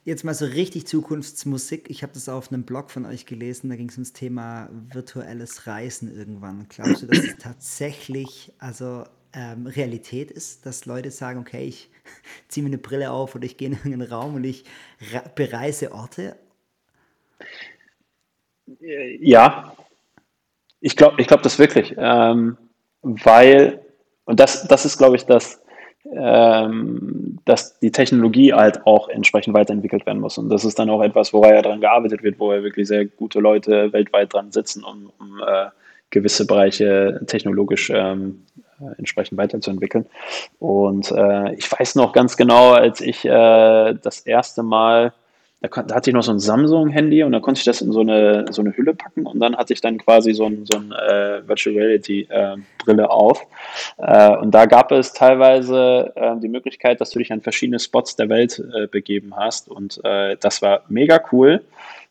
Jetzt 0.05 0.23
mal 0.23 0.35
so 0.35 0.45
richtig 0.45 0.87
Zukunftsmusik. 0.87 1.89
Ich 1.89 2.03
habe 2.03 2.13
das 2.13 2.29
auf 2.29 2.53
einem 2.53 2.65
Blog 2.65 2.91
von 2.91 3.07
euch 3.07 3.25
gelesen, 3.25 3.71
da 3.71 3.77
ging 3.77 3.89
es 3.89 3.95
ums 3.95 4.13
Thema 4.13 4.69
virtuelles 4.93 5.67
Reisen 5.67 6.15
irgendwann. 6.15 6.67
Glaubst 6.69 7.03
du, 7.03 7.07
dass 7.07 7.19
es 7.19 7.37
tatsächlich 7.39 8.53
also 8.59 9.05
ähm, 9.33 9.67
Realität 9.67 10.31
ist, 10.31 10.67
dass 10.67 10.85
Leute 10.85 11.11
sagen, 11.11 11.41
okay, 11.41 11.65
ich 11.65 11.89
ziehe 12.49 12.63
mir 12.63 12.71
eine 12.71 12.79
Brille 12.79 13.11
auf 13.11 13.35
oder 13.35 13.45
ich 13.45 13.57
gehe 13.57 13.69
in 13.69 13.75
irgendeinen 13.75 14.11
Raum 14.11 14.35
und 14.37 14.45
ich 14.45 14.65
bereise 15.35 15.93
Orte? 15.93 16.37
Ja, 18.81 19.75
ich 20.81 20.97
glaube 20.97 21.21
ich 21.21 21.27
glaub 21.27 21.43
das 21.43 21.59
wirklich, 21.59 21.95
ähm, 21.99 22.57
weil, 23.03 23.81
und 24.25 24.41
das, 24.41 24.67
das 24.67 24.85
ist, 24.85 24.97
glaube 24.97 25.17
ich, 25.17 25.27
das, 25.27 25.63
ähm, 26.13 27.39
dass 27.45 27.79
die 27.79 27.91
Technologie 27.91 28.53
halt 28.53 28.87
auch 28.87 29.09
entsprechend 29.09 29.55
weiterentwickelt 29.55 30.07
werden 30.07 30.21
muss. 30.21 30.39
Und 30.39 30.49
das 30.49 30.65
ist 30.65 30.79
dann 30.79 30.91
auch 30.91 31.03
etwas, 31.03 31.33
woran 31.33 31.55
ja 31.55 31.63
daran 31.63 31.81
gearbeitet 31.81 32.23
wird, 32.23 32.39
wo 32.39 32.53
ja 32.53 32.63
wirklich 32.63 32.89
sehr 32.89 33.07
gute 33.07 33.41
Leute 33.41 33.93
weltweit 33.93 34.33
dran 34.33 34.53
sitzen, 34.53 34.85
um, 34.85 35.11
um 35.19 35.41
äh, 35.47 35.67
gewisse 36.11 36.47
Bereiche 36.47 37.21
technologisch 37.27 37.91
ähm, 37.91 38.45
äh, 38.59 38.64
entsprechend 38.99 39.39
weiterzuentwickeln. 39.39 40.07
Und 40.59 41.11
äh, 41.11 41.55
ich 41.55 41.71
weiß 41.71 41.95
noch 41.97 42.13
ganz 42.13 42.37
genau, 42.37 42.73
als 42.73 43.01
ich 43.01 43.25
äh, 43.25 43.95
das 43.95 44.21
erste 44.21 44.63
Mal 44.63 45.13
da, 45.69 45.83
da, 45.83 45.95
hatte 45.95 46.11
ich 46.11 46.15
noch 46.15 46.23
so 46.23 46.33
ein 46.33 46.39
Samsung-Handy 46.39 47.23
und 47.23 47.33
da 47.33 47.41
konnte 47.41 47.59
ich 47.59 47.65
das 47.65 47.81
in 47.81 47.93
so 47.93 48.01
eine, 48.01 48.47
so 48.51 48.63
eine 48.63 48.77
Hülle 48.77 48.95
packen 48.95 49.27
und 49.27 49.41
dann 49.41 49.57
hatte 49.57 49.73
ich 49.73 49.81
dann 49.81 49.99
quasi 49.99 50.35
so 50.35 50.45
ein, 50.45 50.67
so 50.71 50.79
ein 50.79 50.93
äh, 50.93 51.47
Virtual 51.47 51.77
Reality-Brille 51.77 53.03
äh, 53.03 53.07
auf. 53.07 53.47
Äh, 53.99 54.37
und 54.37 54.51
da 54.51 54.67
gab 54.67 54.93
es 54.93 55.13
teilweise 55.13 56.13
äh, 56.17 56.37
die 56.41 56.49
Möglichkeit, 56.49 57.01
dass 57.01 57.11
du 57.11 57.19
dich 57.19 57.33
an 57.33 57.41
verschiedene 57.41 57.79
Spots 57.79 58.17
der 58.17 58.29
Welt 58.29 58.63
äh, 58.75 58.87
begeben 58.87 59.35
hast 59.37 59.69
und 59.69 60.01
äh, 60.05 60.37
das 60.39 60.61
war 60.61 60.83
mega 60.89 61.21
cool 61.33 61.63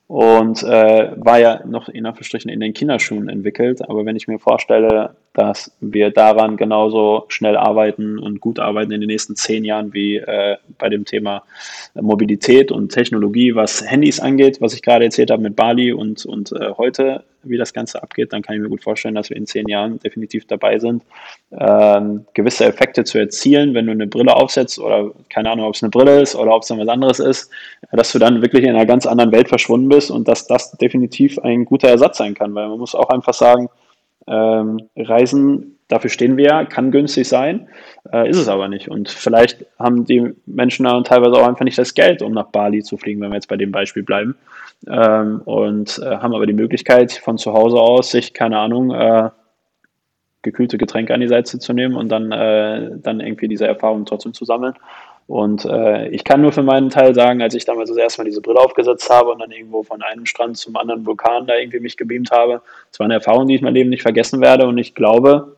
und 0.08 0.62
äh, 0.63 1.12
war 1.16 1.39
ja 1.39 1.62
noch 1.66 1.89
in 1.89 2.06
Anführungsstrichen 2.06 2.52
in 2.52 2.60
den 2.60 2.74
Kinderschuhen 2.74 3.30
entwickelt. 3.30 3.88
Aber 3.89 4.06
wenn 4.06 4.16
ich 4.16 4.28
mir 4.28 4.38
vorstelle, 4.38 5.16
dass 5.34 5.72
wir 5.80 6.12
daran 6.12 6.58
genauso 6.58 7.26
schnell 7.30 7.58
arbeiten 7.58 8.20
und 8.20 8.42
gut 8.42 8.60
arbeiten 8.60 8.92
in 8.92 9.02
den 9.02 9.08
nächsten 9.08 9.36
zehn 9.36 9.63
Jahren 9.63 9.94
wie 9.94 10.18
äh, 10.18 10.58
bei 10.78 10.89
dem 10.89 11.06
Thema 11.06 11.44
Mobilität 11.96 12.72
und 12.72 12.92
Technologie, 12.92 13.56
was 13.56 13.89
Handys 13.89 14.20
angeht, 14.20 14.62
was 14.62 14.74
ich 14.74 14.82
gerade 14.82 15.06
erzählt 15.06 15.32
habe 15.32 15.42
mit 15.42 15.56
Bali 15.56 15.94
und, 15.94 16.26
und 16.26 16.52
äh, 16.52 16.72
heute, 16.78 17.24
wie 17.43 17.58
das 17.58 17.73
Ganze 17.73 18.01
abgeht, 18.01 18.34
dann 18.34 18.41
kann 18.41 18.56
ich 18.56 18.62
mir 18.62 18.69
gut 18.69 18.84
vorstellen, 18.84 19.15
dass 19.15 19.29
wir 19.29 19.38
in 19.38 19.45
zehn 19.45 19.67
Jahren 19.67 19.99
definitiv 19.99 20.45
dabei 20.47 20.79
sind, 20.79 21.03
ähm, 21.51 22.25
gewisse 22.34 22.65
Effekte 22.65 23.03
zu 23.03 23.17
erzielen, 23.17 23.73
wenn 23.73 23.86
du 23.86 23.91
eine 23.91 24.08
Brille 24.08 24.36
aufsetzt 24.36 24.79
oder 24.79 25.12
keine 25.29 25.51
Ahnung, 25.51 25.67
ob 25.67 25.75
es 25.75 25.84
eine 25.84 25.89
Brille 25.89 26.21
ist 26.21 26.36
oder 26.36 26.56
ob 26.56 26.63
es 26.63 26.69
dann 26.69 26.79
was 26.79 26.88
anderes 26.88 27.19
ist, 27.19 27.49
dass 27.91 28.12
du 28.12 28.19
dann 28.19 28.41
wirklich 28.41 28.63
in 28.63 28.71
einer 28.71 28.86
ganz 28.86 29.06
anderen 29.06 29.32
Welt 29.32 29.49
verschwunden 29.49 29.89
bist 29.89 30.12
und 30.12 30.27
dass 30.27 30.47
das 30.47 30.71
definitiv 30.73 31.39
ein 31.39 31.65
guter 31.65 31.89
Ersatz 31.89 32.17
sein 32.17 32.34
kann, 32.34 32.53
weil 32.56 32.67
man 32.67 32.79
muss 32.79 32.95
auch 32.95 33.10
einfach 33.10 33.34
sagen, 33.34 33.69
ähm, 34.27 34.79
Reisen, 34.95 35.79
dafür 35.93 36.10
stehen 36.10 36.38
wir 36.38 36.65
kann 36.69 36.91
günstig 36.91 37.27
sein, 37.27 37.67
äh, 38.12 38.29
ist 38.29 38.38
es 38.38 38.47
aber 38.47 38.67
nicht. 38.67 38.89
Und 38.89 39.10
vielleicht 39.10 39.65
haben 39.77 40.06
die 40.06 40.34
Menschen 40.45 40.86
dann 40.86 41.03
teilweise 41.03 41.36
auch 41.36 41.47
einfach 41.47 41.65
nicht 41.65 41.77
das 41.77 41.93
Geld, 41.93 42.21
um 42.21 42.34
nach 42.34 42.47
Bali 42.47 42.84
zu 42.84 42.97
fliegen, 42.97 43.21
wenn 43.21 43.29
wir 43.29 43.36
jetzt 43.36 43.47
bei 43.47 43.58
dem 43.58 43.71
Beispiel 43.71 44.03
bleiben. 44.03 44.36
Ähm, 44.89 45.41
und 45.45 45.99
äh, 45.99 46.17
haben 46.17 46.34
aber 46.34 46.45
die 46.45 46.53
Möglichkeit, 46.53 47.13
von 47.13 47.38
zu 47.38 47.53
Hause 47.53 47.77
aus 47.77 48.12
sich, 48.12 48.34
keine 48.34 48.58
Ahnung, 48.58 48.91
äh, 48.91 49.29
gekühlte 50.41 50.77
Getränke 50.77 51.13
an 51.13 51.21
die 51.21 51.27
Seite 51.27 51.58
zu 51.58 51.73
nehmen 51.73 51.95
und 51.95 52.10
dann, 52.10 52.32
äh, 52.32 52.89
dann 52.95 53.21
irgendwie 53.21 53.47
diese 53.47 53.65
Erfahrung 53.65 54.06
trotzdem 54.06 54.34
zu 54.34 54.43
sammeln. 54.43 54.73
Und 55.27 55.63
äh, 55.63 56.10
ich 56.10 56.25
kann 56.25 56.41
nur 56.41 56.51
für 56.51 56.63
meinen 56.63 56.89
Teil 56.89 57.15
sagen, 57.15 57.41
als 57.41 57.56
ich 57.56 57.63
damals 57.63 57.89
das 57.89 57.97
erste 57.97 58.21
Mal 58.21 58.25
diese 58.25 58.41
Brille 58.41 58.60
aufgesetzt 58.60 59.10
habe 59.10 59.32
und 59.32 59.39
dann 59.39 59.51
irgendwo 59.51 59.84
von 59.84 60.01
einem 60.01 60.25
Strand 60.25 60.58
zum 60.58 60.75
anderen 60.75 61.06
Vulkan 61.06 61.47
da 61.47 61.56
irgendwie 61.56 61.79
mich 61.79 61.95
gebeamt 61.95 62.32
habe, 62.32 62.62
es 62.91 62.99
war 62.99 63.06
eine 63.06 63.15
Erfahrung, 63.15 63.47
die 63.47 63.56
ich 63.56 63.62
mein 63.62 63.73
Leben 63.73 63.89
nicht 63.89 64.01
vergessen 64.01 64.41
werde. 64.41 64.67
Und 64.67 64.77
ich 64.77 64.95
glaube, 64.95 65.56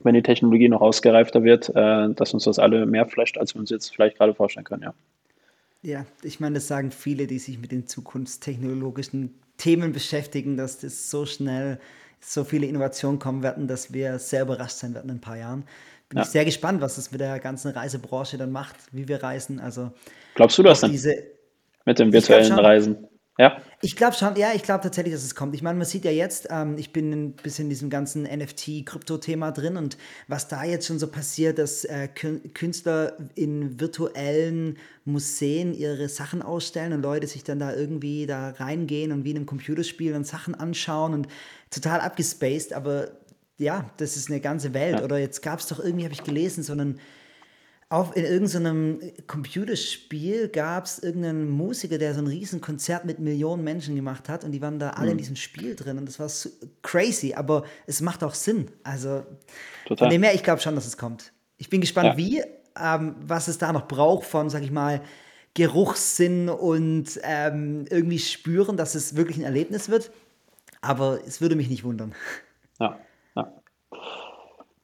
wenn 0.00 0.14
die 0.14 0.22
Technologie 0.22 0.68
noch 0.68 0.80
ausgereifter 0.80 1.42
wird, 1.44 1.70
äh, 1.70 2.08
dass 2.14 2.34
uns 2.34 2.44
das 2.44 2.58
alle 2.58 2.86
mehr 2.86 3.06
flasht, 3.06 3.38
als 3.38 3.54
wir 3.54 3.60
uns 3.60 3.70
jetzt 3.70 3.94
vielleicht 3.94 4.18
gerade 4.18 4.34
vorstellen 4.34 4.64
können, 4.64 4.82
ja. 4.82 4.94
Ja, 5.80 6.06
ich 6.22 6.40
meine, 6.40 6.56
das 6.56 6.66
sagen 6.66 6.90
viele, 6.90 7.28
die 7.28 7.38
sich 7.38 7.58
mit 7.58 7.70
den 7.70 7.86
zukunftstechnologischen 7.86 9.38
Themen 9.58 9.92
beschäftigen, 9.92 10.56
dass 10.56 10.78
das 10.78 11.08
so 11.08 11.24
schnell 11.24 11.78
so 12.20 12.42
viele 12.42 12.66
Innovationen 12.66 13.20
kommen 13.20 13.44
werden, 13.44 13.68
dass 13.68 13.92
wir 13.92 14.18
sehr 14.18 14.42
überrascht 14.42 14.76
sein 14.76 14.94
werden 14.94 15.08
in 15.08 15.16
ein 15.16 15.20
paar 15.20 15.36
Jahren. 15.36 15.64
Bin 16.08 16.18
ja. 16.18 16.24
ich 16.24 16.30
sehr 16.30 16.44
gespannt, 16.44 16.80
was 16.80 16.96
das 16.96 17.12
mit 17.12 17.20
der 17.20 17.38
ganzen 17.38 17.70
Reisebranche 17.70 18.38
dann 18.38 18.50
macht, 18.50 18.76
wie 18.92 19.06
wir 19.06 19.22
reisen. 19.22 19.60
Also 19.60 19.92
glaubst 20.34 20.58
du 20.58 20.64
das 20.64 20.80
denn? 20.80 20.90
Diese, 20.90 21.14
mit 21.84 21.98
dem 21.98 22.12
virtuellen 22.12 22.58
Reisen? 22.58 23.06
Ja. 23.38 23.62
Ich 23.80 23.94
glaube 23.94 24.16
schon, 24.16 24.34
ja, 24.34 24.48
ich 24.52 24.64
glaube 24.64 24.82
tatsächlich, 24.82 25.14
dass 25.14 25.22
es 25.22 25.36
kommt. 25.36 25.54
Ich 25.54 25.62
meine, 25.62 25.78
man 25.78 25.86
sieht 25.86 26.04
ja 26.04 26.10
jetzt, 26.10 26.48
ähm, 26.50 26.76
ich 26.76 26.92
bin 26.92 27.12
ein 27.12 27.32
bisschen 27.32 27.66
in 27.66 27.70
diesem 27.70 27.88
ganzen 27.88 28.24
NFT-Krypto-Thema 28.24 29.52
drin 29.52 29.76
und 29.76 29.96
was 30.26 30.48
da 30.48 30.64
jetzt 30.64 30.88
schon 30.88 30.98
so 30.98 31.06
passiert, 31.06 31.58
dass 31.58 31.84
äh, 31.84 32.08
Künstler 32.08 33.16
in 33.36 33.78
virtuellen 33.78 34.76
Museen 35.04 35.72
ihre 35.72 36.08
Sachen 36.08 36.42
ausstellen 36.42 36.92
und 36.92 37.02
Leute 37.02 37.28
sich 37.28 37.44
dann 37.44 37.60
da 37.60 37.72
irgendwie 37.72 38.26
da 38.26 38.50
reingehen 38.50 39.12
und 39.12 39.24
wie 39.24 39.30
in 39.30 39.36
einem 39.36 39.46
Computerspiel 39.46 40.12
dann 40.12 40.24
Sachen 40.24 40.56
anschauen 40.56 41.14
und 41.14 41.28
total 41.70 42.00
abgespaced, 42.00 42.72
aber 42.72 43.12
ja, 43.56 43.88
das 43.98 44.16
ist 44.16 44.30
eine 44.30 44.40
ganze 44.40 44.74
Welt. 44.74 44.98
Ja. 44.98 45.04
Oder 45.04 45.18
jetzt 45.18 45.42
gab 45.42 45.60
es 45.60 45.68
doch 45.68 45.78
irgendwie, 45.78 46.04
habe 46.04 46.14
ich 46.14 46.24
gelesen, 46.24 46.64
so 46.64 46.72
einen 46.72 46.98
auf, 47.90 48.14
in 48.16 48.24
irgendeinem 48.24 49.00
Computerspiel 49.26 50.48
gab 50.48 50.84
es 50.84 50.98
irgendeinen 50.98 51.48
Musiker, 51.48 51.96
der 51.96 52.12
so 52.12 52.20
ein 52.20 52.26
riesen 52.26 52.60
Konzert 52.60 53.06
mit 53.06 53.18
Millionen 53.18 53.64
Menschen 53.64 53.96
gemacht 53.96 54.28
hat 54.28 54.44
und 54.44 54.52
die 54.52 54.60
waren 54.60 54.78
da 54.78 54.90
alle 54.90 55.06
mhm. 55.06 55.12
in 55.12 55.18
diesem 55.18 55.36
Spiel 55.36 55.74
drin 55.74 55.96
und 55.96 56.06
das 56.06 56.18
war 56.18 56.28
so 56.28 56.50
crazy, 56.82 57.32
aber 57.34 57.64
es 57.86 58.02
macht 58.02 58.22
auch 58.22 58.34
Sinn. 58.34 58.70
Also 58.82 59.24
Total. 59.86 60.06
von 60.06 60.10
dem 60.10 60.22
her, 60.22 60.34
ich 60.34 60.42
glaube 60.42 60.60
schon, 60.60 60.74
dass 60.74 60.86
es 60.86 60.98
kommt. 60.98 61.32
Ich 61.56 61.70
bin 61.70 61.80
gespannt, 61.80 62.10
ja. 62.10 62.16
wie, 62.18 62.42
ähm, 62.78 63.16
was 63.20 63.48
es 63.48 63.56
da 63.56 63.72
noch 63.72 63.88
braucht 63.88 64.26
von, 64.26 64.50
sag 64.50 64.62
ich 64.62 64.70
mal, 64.70 65.00
Geruchssinn 65.54 66.50
und 66.50 67.18
ähm, 67.22 67.86
irgendwie 67.88 68.18
spüren, 68.18 68.76
dass 68.76 68.94
es 68.94 69.16
wirklich 69.16 69.38
ein 69.38 69.44
Erlebnis 69.44 69.88
wird. 69.88 70.10
Aber 70.82 71.20
es 71.26 71.40
würde 71.40 71.56
mich 71.56 71.68
nicht 71.70 71.84
wundern. 71.84 72.14
Ja, 72.78 72.98
ja. 73.34 73.52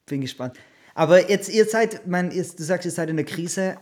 Bin 0.06 0.22
gespannt. 0.22 0.58
Aber 0.94 1.28
jetzt, 1.28 1.48
ihr 1.48 1.64
seid, 1.64 2.06
mein, 2.06 2.30
ihr, 2.30 2.44
du 2.44 2.62
sagst, 2.62 2.84
ihr 2.84 2.92
seid 2.92 3.10
in 3.10 3.16
der 3.16 3.26
Krise, 3.26 3.76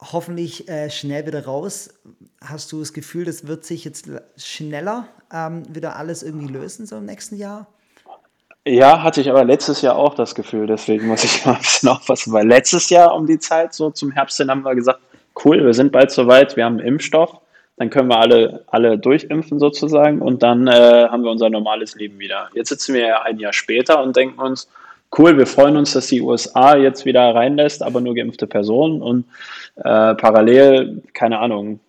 hoffentlich 0.00 0.68
äh, 0.68 0.90
schnell 0.90 1.26
wieder 1.26 1.44
raus. 1.44 1.90
Hast 2.40 2.72
du 2.72 2.80
das 2.80 2.92
Gefühl, 2.92 3.24
das 3.24 3.46
wird 3.46 3.64
sich 3.64 3.84
jetzt 3.84 4.08
schneller 4.36 5.08
ähm, 5.32 5.62
wieder 5.68 5.96
alles 5.96 6.22
irgendwie 6.22 6.52
lösen, 6.52 6.86
so 6.86 6.96
im 6.96 7.04
nächsten 7.04 7.36
Jahr? 7.36 7.68
Ja, 8.64 9.02
hatte 9.02 9.20
ich 9.20 9.28
aber 9.28 9.44
letztes 9.44 9.82
Jahr 9.82 9.96
auch 9.96 10.14
das 10.14 10.36
Gefühl, 10.36 10.68
deswegen 10.68 11.08
muss 11.08 11.24
ich 11.24 11.44
mal 11.46 11.54
ein 11.54 11.60
bisschen 11.60 11.88
aufpassen, 11.88 12.32
weil 12.32 12.46
letztes 12.46 12.90
Jahr 12.90 13.14
um 13.14 13.26
die 13.26 13.38
Zeit, 13.38 13.74
so 13.74 13.90
zum 13.90 14.12
Herbst 14.12 14.36
hin, 14.36 14.50
haben 14.50 14.62
wir 14.62 14.74
gesagt, 14.74 15.00
cool, 15.44 15.64
wir 15.64 15.74
sind 15.74 15.90
bald 15.90 16.12
soweit, 16.12 16.56
wir 16.56 16.64
haben 16.64 16.78
einen 16.78 16.86
Impfstoff, 16.86 17.40
dann 17.76 17.90
können 17.90 18.08
wir 18.08 18.18
alle, 18.18 18.64
alle 18.68 18.98
durchimpfen 18.98 19.58
sozusagen 19.58 20.22
und 20.22 20.44
dann 20.44 20.68
äh, 20.68 21.08
haben 21.08 21.24
wir 21.24 21.30
unser 21.32 21.50
normales 21.50 21.96
Leben 21.96 22.20
wieder. 22.20 22.50
Jetzt 22.54 22.68
sitzen 22.68 22.94
wir 22.94 23.06
ja 23.06 23.22
ein 23.22 23.40
Jahr 23.40 23.52
später 23.52 24.00
und 24.00 24.14
denken 24.14 24.40
uns, 24.40 24.68
cool, 25.18 25.36
wir 25.36 25.46
freuen 25.46 25.76
uns, 25.76 25.92
dass 25.92 26.06
die 26.06 26.22
USA 26.22 26.76
jetzt 26.76 27.04
wieder 27.04 27.34
reinlässt, 27.34 27.82
aber 27.82 28.00
nur 28.00 28.14
geimpfte 28.14 28.46
Personen 28.46 29.02
und 29.02 29.24
äh, 29.76 30.14
parallel, 30.14 31.02
keine 31.12 31.38
Ahnung. 31.38 31.80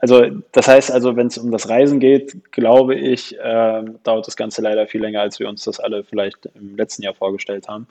Also 0.00 0.26
das 0.52 0.68
heißt 0.68 0.92
also, 0.92 1.16
wenn 1.16 1.26
es 1.26 1.38
um 1.38 1.50
das 1.50 1.68
Reisen 1.68 1.98
geht, 1.98 2.36
glaube 2.52 2.94
ich, 2.94 3.38
äh, 3.38 3.82
dauert 4.04 4.26
das 4.26 4.36
Ganze 4.36 4.62
leider 4.62 4.86
viel 4.86 5.00
länger, 5.00 5.20
als 5.20 5.40
wir 5.40 5.48
uns 5.48 5.64
das 5.64 5.80
alle 5.80 6.04
vielleicht 6.04 6.46
im 6.54 6.76
letzten 6.76 7.02
Jahr 7.02 7.14
vorgestellt 7.14 7.68
haben. 7.68 7.86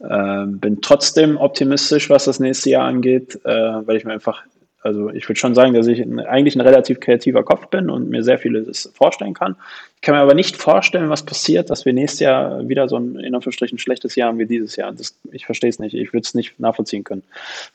Äh, 0.00 0.46
bin 0.46 0.80
trotzdem 0.80 1.36
optimistisch, 1.36 2.08
was 2.08 2.24
das 2.24 2.40
nächste 2.40 2.70
Jahr 2.70 2.86
angeht, 2.86 3.38
äh, 3.44 3.50
weil 3.50 3.96
ich 3.96 4.04
mir 4.04 4.12
einfach 4.12 4.42
also 4.82 5.10
ich 5.10 5.28
würde 5.28 5.38
schon 5.38 5.54
sagen, 5.54 5.74
dass 5.74 5.86
ich 5.86 6.00
eigentlich 6.26 6.56
ein 6.56 6.62
relativ 6.62 7.00
kreativer 7.00 7.42
Kopf 7.42 7.66
bin 7.68 7.90
und 7.90 8.08
mir 8.08 8.22
sehr 8.22 8.38
vieles 8.38 8.90
vorstellen 8.94 9.34
kann. 9.34 9.56
Ich 9.96 10.00
kann 10.00 10.14
mir 10.14 10.22
aber 10.22 10.34
nicht 10.34 10.56
vorstellen, 10.56 11.10
was 11.10 11.22
passiert, 11.22 11.68
dass 11.68 11.84
wir 11.84 11.92
nächstes 11.92 12.20
Jahr 12.20 12.66
wieder 12.66 12.88
so 12.88 12.96
ein 12.96 13.16
in 13.16 13.34
Anführungsstrichen 13.34 13.78
schlechtes 13.78 14.16
Jahr 14.16 14.28
haben 14.28 14.38
wie 14.38 14.46
dieses 14.46 14.76
Jahr. 14.76 14.92
Das, 14.92 15.14
ich 15.32 15.44
verstehe 15.44 15.68
es 15.68 15.78
nicht. 15.78 15.94
Ich 15.94 16.14
würde 16.14 16.24
es 16.24 16.34
nicht 16.34 16.58
nachvollziehen 16.58 17.04
können. 17.04 17.22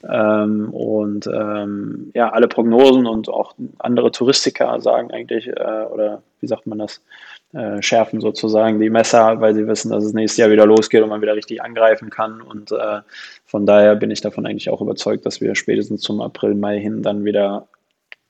Ähm, 0.10 0.70
und 0.72 1.28
ähm, 1.28 2.12
ja, 2.16 2.30
alle 2.30 2.48
Prognosen 2.48 3.06
und 3.06 3.30
auch 3.30 3.54
andere 3.78 4.12
Touristiker 4.12 4.80
sagen 4.82 5.12
eigentlich, 5.12 5.48
äh, 5.48 5.52
oder 5.52 6.24
wie 6.46 6.50
sagt 6.50 6.68
man 6.68 6.78
das, 6.78 7.02
äh, 7.54 7.82
schärfen 7.82 8.22
sozusagen 8.22 8.80
die 8.80 8.92
Messer, 8.92 9.42
weil 9.42 9.56
sie 9.56 9.68
wissen, 9.68 9.90
dass 9.90 10.04
es 10.04 10.14
nächstes 10.14 10.38
Jahr 10.38 10.52
wieder 10.52 10.68
losgeht 10.68 11.02
und 11.02 11.10
man 11.10 11.22
wieder 11.22 11.36
richtig 11.36 11.64
angreifen 11.64 12.12
kann. 12.12 12.40
Und 12.42 12.72
äh, 12.72 13.02
von 13.46 13.66
daher 13.66 13.96
bin 13.96 14.12
ich 14.12 14.22
davon 14.22 14.46
eigentlich 14.46 14.70
auch 14.70 14.82
überzeugt, 14.82 15.26
dass 15.26 15.42
wir 15.42 15.56
spätestens 15.56 16.02
zum 16.02 16.22
April, 16.22 16.54
Mai 16.54 16.80
hin 16.80 17.02
dann 17.02 17.26
wieder 17.26 17.68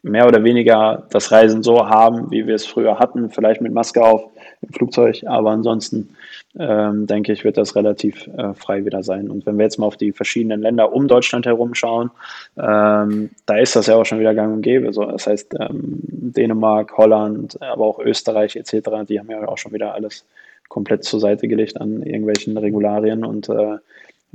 mehr 0.01 0.27
oder 0.27 0.43
weniger 0.43 1.07
das 1.09 1.31
Reisen 1.31 1.63
so 1.63 1.89
haben, 1.89 2.31
wie 2.31 2.47
wir 2.47 2.55
es 2.55 2.65
früher 2.65 2.99
hatten, 2.99 3.31
vielleicht 3.31 3.61
mit 3.61 3.73
Maske 3.73 4.03
auf 4.03 4.29
im 4.61 4.73
Flugzeug, 4.73 5.23
aber 5.25 5.51
ansonsten 5.51 6.15
ähm, 6.57 7.07
denke 7.07 7.33
ich, 7.33 7.43
wird 7.43 7.57
das 7.57 7.75
relativ 7.75 8.27
äh, 8.27 8.53
frei 8.53 8.85
wieder 8.85 9.03
sein. 9.03 9.29
Und 9.29 9.45
wenn 9.45 9.57
wir 9.57 9.65
jetzt 9.65 9.77
mal 9.77 9.87
auf 9.87 9.97
die 9.97 10.11
verschiedenen 10.11 10.61
Länder 10.61 10.93
um 10.93 11.07
Deutschland 11.07 11.45
herum 11.45 11.75
schauen, 11.75 12.11
ähm, 12.57 13.29
da 13.45 13.57
ist 13.57 13.75
das 13.75 13.87
ja 13.87 13.95
auch 13.95 14.05
schon 14.05 14.19
wieder 14.19 14.33
gang 14.33 14.53
und 14.53 14.61
gäbe. 14.61 14.93
So, 14.93 15.05
das 15.05 15.27
heißt, 15.27 15.55
ähm, 15.59 15.99
Dänemark, 16.01 16.97
Holland, 16.97 17.61
aber 17.61 17.85
auch 17.85 17.99
Österreich 17.99 18.55
etc., 18.55 18.89
die 19.07 19.19
haben 19.19 19.29
ja 19.29 19.47
auch 19.47 19.57
schon 19.57 19.73
wieder 19.73 19.93
alles 19.93 20.25
komplett 20.69 21.03
zur 21.03 21.19
Seite 21.19 21.47
gelegt 21.47 21.79
an 21.79 22.01
irgendwelchen 22.01 22.57
Regularien 22.57 23.23
und 23.23 23.49
äh, 23.49 23.77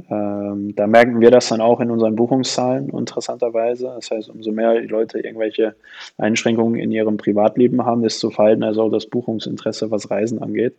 ähm, 0.09 0.75
da 0.77 0.87
merken 0.87 1.21
wir 1.21 1.31
das 1.31 1.49
dann 1.49 1.61
auch 1.61 1.81
in 1.81 1.91
unseren 1.91 2.17
Buchungszahlen 2.17 2.89
interessanterweise. 2.91 3.93
Das 3.95 4.11
heißt, 4.11 4.29
umso 4.31 4.53
mehr 4.53 4.81
die 4.81 4.87
Leute 4.87 5.19
irgendwelche 5.19 5.75
Einschränkungen 6.17 6.79
in 6.79 6.91
ihrem 6.91 7.17
Privatleben 7.17 7.85
haben, 7.85 8.03
desto 8.03 8.31
verhaltener 8.31 8.71
ist 8.71 8.79
auch 8.79 8.91
das 8.91 9.07
Buchungsinteresse, 9.07 9.91
was 9.91 10.11
Reisen 10.11 10.43
angeht. 10.43 10.77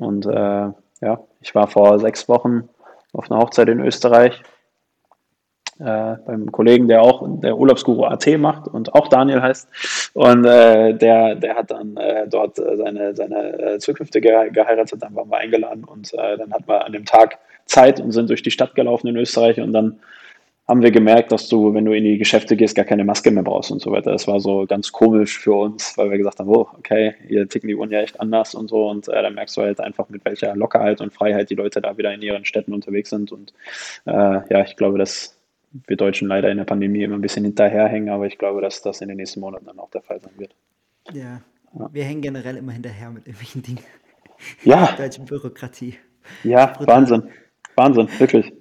Und 0.00 0.26
äh, 0.26 0.70
ja, 1.00 1.20
ich 1.40 1.54
war 1.54 1.68
vor 1.68 1.98
sechs 1.98 2.28
Wochen 2.28 2.68
auf 3.12 3.30
einer 3.30 3.40
Hochzeit 3.40 3.68
in 3.68 3.80
Österreich 3.80 4.42
äh, 5.80 6.16
beim 6.24 6.52
Kollegen, 6.52 6.88
der 6.88 7.02
auch 7.02 7.24
der 7.40 7.56
Urlaubsguru 7.56 8.04
AT 8.04 8.26
macht 8.38 8.68
und 8.68 8.94
auch 8.94 9.08
Daniel 9.08 9.42
heißt. 9.42 9.68
Und 10.14 10.44
äh, 10.44 10.94
der, 10.94 11.34
der 11.34 11.56
hat 11.56 11.70
dann 11.70 11.96
äh, 11.96 12.28
dort 12.28 12.56
seine, 12.56 13.14
seine 13.14 13.58
äh, 13.58 13.78
zukünftige 13.78 14.50
geheiratet, 14.52 15.02
dann 15.02 15.14
waren 15.14 15.28
wir 15.28 15.38
eingeladen 15.38 15.84
und 15.84 16.14
äh, 16.14 16.36
dann 16.38 16.52
hat 16.52 16.66
man 16.66 16.82
an 16.82 16.92
dem 16.92 17.04
Tag 17.04 17.38
Zeit 17.66 18.00
und 18.00 18.12
sind 18.12 18.30
durch 18.30 18.42
die 18.42 18.50
Stadt 18.50 18.74
gelaufen 18.74 19.08
in 19.08 19.16
Österreich 19.16 19.60
und 19.60 19.72
dann 19.72 20.00
haben 20.66 20.82
wir 20.82 20.90
gemerkt, 20.90 21.30
dass 21.30 21.48
du, 21.48 21.74
wenn 21.74 21.84
du 21.84 21.92
in 21.92 22.04
die 22.04 22.16
Geschäfte 22.16 22.56
gehst, 22.56 22.74
gar 22.74 22.86
keine 22.86 23.04
Maske 23.04 23.30
mehr 23.30 23.42
brauchst 23.42 23.70
und 23.70 23.82
so 23.82 23.92
weiter. 23.92 24.12
Das 24.12 24.26
war 24.26 24.40
so 24.40 24.64
ganz 24.66 24.92
komisch 24.92 25.38
für 25.38 25.52
uns, 25.52 25.96
weil 25.98 26.10
wir 26.10 26.16
gesagt 26.16 26.38
haben, 26.38 26.48
oh, 26.48 26.66
okay, 26.78 27.14
hier 27.28 27.46
ticken 27.46 27.68
die 27.68 27.74
Uhren 27.74 27.90
ja 27.90 28.00
echt 28.00 28.18
anders 28.18 28.54
und 28.54 28.68
so. 28.68 28.88
Und 28.88 29.08
äh, 29.08 29.22
dann 29.22 29.34
merkst 29.34 29.56
du 29.58 29.60
halt 29.60 29.80
einfach, 29.80 30.08
mit 30.08 30.24
welcher 30.24 30.56
Lockerheit 30.56 31.02
und 31.02 31.12
Freiheit 31.12 31.50
die 31.50 31.54
Leute 31.54 31.82
da 31.82 31.98
wieder 31.98 32.14
in 32.14 32.22
ihren 32.22 32.46
Städten 32.46 32.72
unterwegs 32.72 33.10
sind. 33.10 33.30
Und 33.30 33.52
äh, 34.06 34.12
ja, 34.12 34.62
ich 34.64 34.76
glaube, 34.76 34.96
dass 34.96 35.38
wir 35.86 35.96
Deutschen 35.98 36.28
leider 36.28 36.50
in 36.50 36.56
der 36.56 36.64
Pandemie 36.64 37.02
immer 37.02 37.16
ein 37.16 37.20
bisschen 37.20 37.44
hinterherhängen, 37.44 38.08
aber 38.08 38.26
ich 38.26 38.38
glaube, 38.38 38.62
dass 38.62 38.80
das 38.80 39.02
in 39.02 39.08
den 39.08 39.18
nächsten 39.18 39.40
Monaten 39.40 39.66
dann 39.66 39.78
auch 39.78 39.90
der 39.90 40.02
Fall 40.02 40.20
sein 40.20 40.32
wird. 40.38 40.54
Ja, 41.12 41.42
ja. 41.78 41.90
wir 41.92 42.04
hängen 42.04 42.22
generell 42.22 42.56
immer 42.56 42.72
hinterher 42.72 43.10
mit 43.10 43.26
irgendwelchen 43.26 43.62
Dingen. 43.62 43.84
Ja. 44.62 44.92
Deutschen 44.96 45.26
Bürokratie. 45.26 45.96
Ja, 46.42 46.72
Wahnsinn. 46.80 47.24
Wahnsinn, 47.76 48.08
wirklich. 48.18 48.52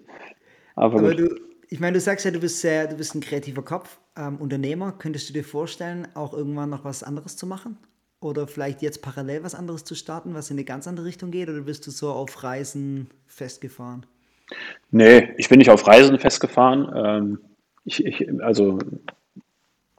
Aber, 0.76 1.00
Aber 1.00 1.14
du, 1.14 1.36
ich 1.70 1.80
meine, 1.80 1.94
du 1.94 2.00
sagst 2.00 2.26
ja, 2.26 2.32
du 2.32 2.40
bist 2.40 2.62
sehr, 2.62 2.88
du 2.88 2.96
bist 2.96 3.16
ein 3.16 3.22
kreativer 3.22 3.64
Kopf, 3.64 4.00
ähm, 4.18 4.38
Unternehmer. 4.38 4.92
Könntest 4.92 5.30
du 5.30 5.34
dir 5.34 5.44
vorstellen, 5.44 6.08
auch 6.14 6.34
irgendwann 6.34 6.70
noch 6.70 6.84
was 6.84 7.04
anderes 7.04 7.36
zu 7.36 7.48
machen? 7.48 7.78
Oder 8.20 8.48
vielleicht 8.48 8.82
jetzt 8.82 9.02
parallel 9.02 9.44
was 9.44 9.56
anderes 9.56 9.84
zu 9.84 9.96
starten, 9.96 10.34
was 10.34 10.50
in 10.50 10.56
eine 10.56 10.64
ganz 10.64 10.88
andere 10.88 11.06
Richtung 11.06 11.32
geht? 11.32 11.50
Oder 11.50 11.62
bist 11.62 11.86
du 11.88 11.92
so 11.92 12.12
auf 12.12 12.44
Reisen 12.44 13.10
festgefahren? 13.28 14.06
Nee, 14.92 15.34
ich 15.38 15.50
bin 15.50 15.58
nicht 15.58 15.70
auf 15.70 15.86
Reisen 15.88 16.20
festgefahren. 16.20 16.92
Ähm, 16.96 17.40
ich, 17.86 18.06
ich, 18.06 18.42
also 18.42 18.80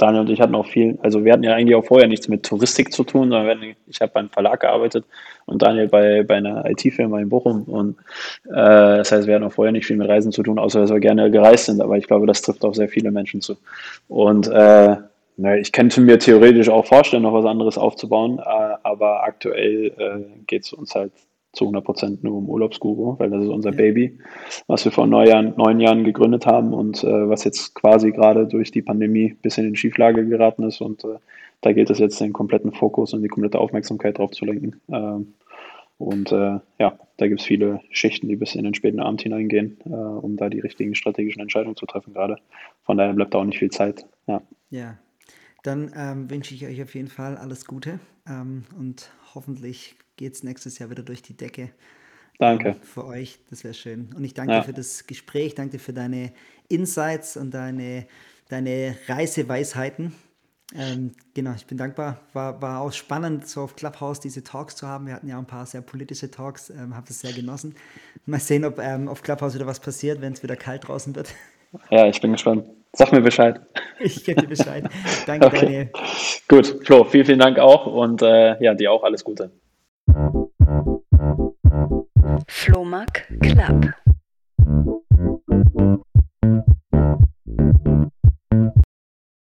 Daniel 0.05 0.21
und 0.21 0.31
ich 0.31 0.41
hatten 0.41 0.55
auch 0.55 0.67
viel, 0.67 0.99
also 1.03 1.25
wir 1.25 1.33
hatten 1.33 1.45
ja 1.45 1.55
eigentlich 1.55 1.75
auch 1.75 1.85
vorher 1.85 2.07
nichts 2.09 2.29
mit 2.29 2.45
Touristik 2.45 2.93
zu 2.93 3.05
tun, 3.05 3.31
sondern 3.31 3.75
ich 3.87 4.01
habe 4.03 4.13
beim 4.13 4.29
Verlag 4.29 4.61
gearbeitet 4.61 5.07
und 5.47 5.63
Daniel 5.63 5.89
bei, 5.89 6.23
bei 6.23 6.35
einer 6.35 6.69
IT-Firma 6.69 7.21
in 7.21 7.31
Bochum. 7.31 7.63
Und 7.63 7.97
äh, 8.45 8.99
das 8.99 9.13
heißt, 9.13 9.27
wir 9.27 9.35
hatten 9.35 9.45
auch 9.45 9.53
vorher 9.53 9.73
nicht 9.73 9.87
viel 9.87 9.97
mit 9.97 10.09
Reisen 10.09 10.31
zu 10.31 10.43
tun, 10.43 10.59
außer 10.59 10.83
dass 10.83 10.93
wir 10.93 11.01
gerne 11.01 11.31
gereist 11.31 11.65
sind. 11.65 11.81
Aber 11.81 11.97
ich 11.97 12.07
glaube, 12.07 12.27
das 12.27 12.43
trifft 12.43 12.67
auch 12.67 12.75
sehr 12.75 12.89
viele 12.91 13.11
Menschen 13.11 13.41
zu. 13.41 13.57
Und 14.09 14.47
äh, 14.49 14.97
na, 15.39 15.57
ich 15.57 15.73
könnte 15.73 16.03
mir 16.03 16.19
theoretisch 16.19 16.69
auch 16.69 16.85
vorstellen, 16.85 17.23
noch 17.23 17.33
was 17.33 17.47
anderes 17.47 17.79
aufzubauen, 17.79 18.39
äh, 18.41 18.75
aber 18.83 19.25
aktuell 19.25 19.87
äh, 19.97 20.43
geht 20.47 20.65
es 20.65 20.75
uns 20.75 20.95
halt 20.95 21.13
zu 21.55 21.65
100 21.65 21.85
Prozent 21.85 22.25
nur 22.25 22.35
um 22.35 22.49
Urlaubsguru, 22.49 23.19
weil 23.19 23.31
das 23.31 23.45
ist 23.45 23.51
unser 23.51 23.71
ja. 23.71 23.77
Baby, 23.77 24.19
was 24.67 24.85
wir 24.85 24.93
vor 24.93 25.07
neun 25.07 25.27
Jahren, 25.27 25.55
neun 25.57 25.81
Jahren 25.81 26.05
gegründet 26.05 26.47
haben 26.47 26.73
und 26.73 27.03
äh, 27.05 27.29
was 27.29 27.45
jetzt 27.45 27.75
quasi 27.75 28.13
gerade 28.13 28.47
durch 28.47 28.71
die 28.71 28.83
Pandemie 28.83 29.31
ein 29.31 29.39
bisschen 29.43 29.67
in 29.67 29.77
Schieflage 29.77 30.27
geraten 30.27 30.65
ist. 30.65 30.81
Und 30.81 31.05
äh, 31.05 31.19
da 31.61 31.73
gilt 31.73 31.91
es 31.91 31.99
jetzt, 31.99 32.21
den 32.21 32.33
kompletten 32.33 32.73
Fokus 32.73 33.15
und 33.15 33.23
die 33.23 33.29
komplette 33.29 33.59
Aufmerksamkeit 33.59 34.19
drauf 34.19 34.33
zu 34.33 34.45
lenken. 34.45 34.81
Ähm, 34.91 35.35
und 35.99 36.33
äh, 36.33 36.59
ja, 36.79 36.99
da 37.17 37.29
gibt 37.29 37.41
es 37.41 37.47
viele 37.47 37.81
Schichten, 37.91 38.29
die 38.29 38.37
bis 38.37 38.55
in 38.55 38.65
den 38.65 38.75
späten 38.75 39.01
Abend 39.01 39.23
hineingehen, 39.23 39.79
äh, 39.87 39.91
um 39.91 40.37
da 40.37 40.49
die 40.49 40.61
richtigen 40.61 40.95
strategischen 40.95 41.41
Entscheidungen 41.41 41.77
zu 41.77 41.87
treffen 41.87 42.13
gerade. 42.13 42.37
Von 42.83 42.99
daher 42.99 43.13
bleibt 43.13 43.33
da 43.33 43.39
auch 43.39 43.45
nicht 43.45 43.59
viel 43.59 43.71
Zeit. 43.71 44.07
Ja. 44.27 44.43
ja. 44.71 44.99
Dann 45.63 45.93
ähm, 45.97 46.31
wünsche 46.31 46.55
ich 46.55 46.67
euch 46.67 46.83
auf 46.83 46.95
jeden 46.95 47.09
Fall 47.09 47.37
alles 47.37 47.65
Gute 47.65 48.01
ähm, 48.29 48.65
und 48.79 49.11
hoffentlich 49.35 49.97
geht 50.17 50.35
es 50.35 50.43
nächstes 50.43 50.79
Jahr 50.79 50.91
wieder 50.91 51.03
durch 51.03 51.23
die 51.23 51.37
Decke. 51.37 51.71
Danke. 52.39 52.69
Ähm, 52.71 52.77
für 52.83 53.05
euch, 53.07 53.39
das 53.51 53.65
wäre 53.65 53.75
schön. 53.75 54.11
Und 54.17 54.25
ich 54.25 54.35
danke 54.35 54.53
ja. 54.53 54.61
dir 54.61 54.67
für 54.67 54.73
das 54.73 55.07
Gespräch, 55.07 55.55
danke 55.55 55.73
dir 55.73 55.79
für 55.79 55.93
deine 55.93 56.33
Insights 56.69 57.37
und 57.37 57.53
deine, 57.53 58.07
deine 58.49 58.97
Reiseweisheiten. 59.07 60.13
Ähm, 60.75 61.13
genau, 61.35 61.53
ich 61.55 61.67
bin 61.67 61.79
dankbar. 61.79 62.21
War, 62.33 62.61
war 62.61 62.81
auch 62.81 62.93
spannend, 62.93 63.47
so 63.47 63.63
auf 63.63 63.77
Clubhouse 63.77 64.19
diese 64.19 64.43
Talks 64.43 64.75
zu 64.75 64.89
haben. 64.89 65.07
Wir 65.07 65.15
hatten 65.15 65.29
ja 65.29 65.39
ein 65.39 65.47
paar 65.47 65.67
sehr 65.67 65.83
politische 65.83 66.31
Talks, 66.31 66.71
ähm, 66.71 66.97
habe 66.97 67.07
das 67.07 67.21
sehr 67.21 67.33
genossen. 67.33 67.77
Mal 68.27 68.41
sehen, 68.41 68.65
ob 68.65 68.79
ähm, 68.79 69.09
auf 69.09 69.23
Clubhouse 69.23 69.55
wieder 69.55 69.67
was 69.67 69.79
passiert, 69.79 70.21
wenn 70.21 70.33
es 70.33 70.43
wieder 70.43 70.57
kalt 70.57 70.89
draußen 70.89 71.15
wird. 71.15 71.33
Ja, 71.91 72.07
ich 72.07 72.21
bin 72.21 72.33
gespannt. 72.33 72.65
Sag 72.93 73.13
mir 73.13 73.21
Bescheid. 73.21 73.61
Ich 74.01 74.25
gebe 74.25 74.43
dir 74.43 74.49
Bescheid. 74.49 74.85
Danke, 75.25 75.47
okay. 75.47 75.61
Daniel. 75.61 75.91
Gut, 76.49 76.85
Flo, 76.85 77.05
vielen, 77.05 77.25
vielen 77.25 77.39
Dank 77.39 77.59
auch 77.59 77.87
und 77.87 78.23
äh, 78.23 78.61
ja, 78.63 78.75
dir 78.75 78.91
auch 78.91 79.05
alles 79.05 79.23
Gute. 79.23 79.53
Flohmark 82.65 83.27
Club. 83.43 84.04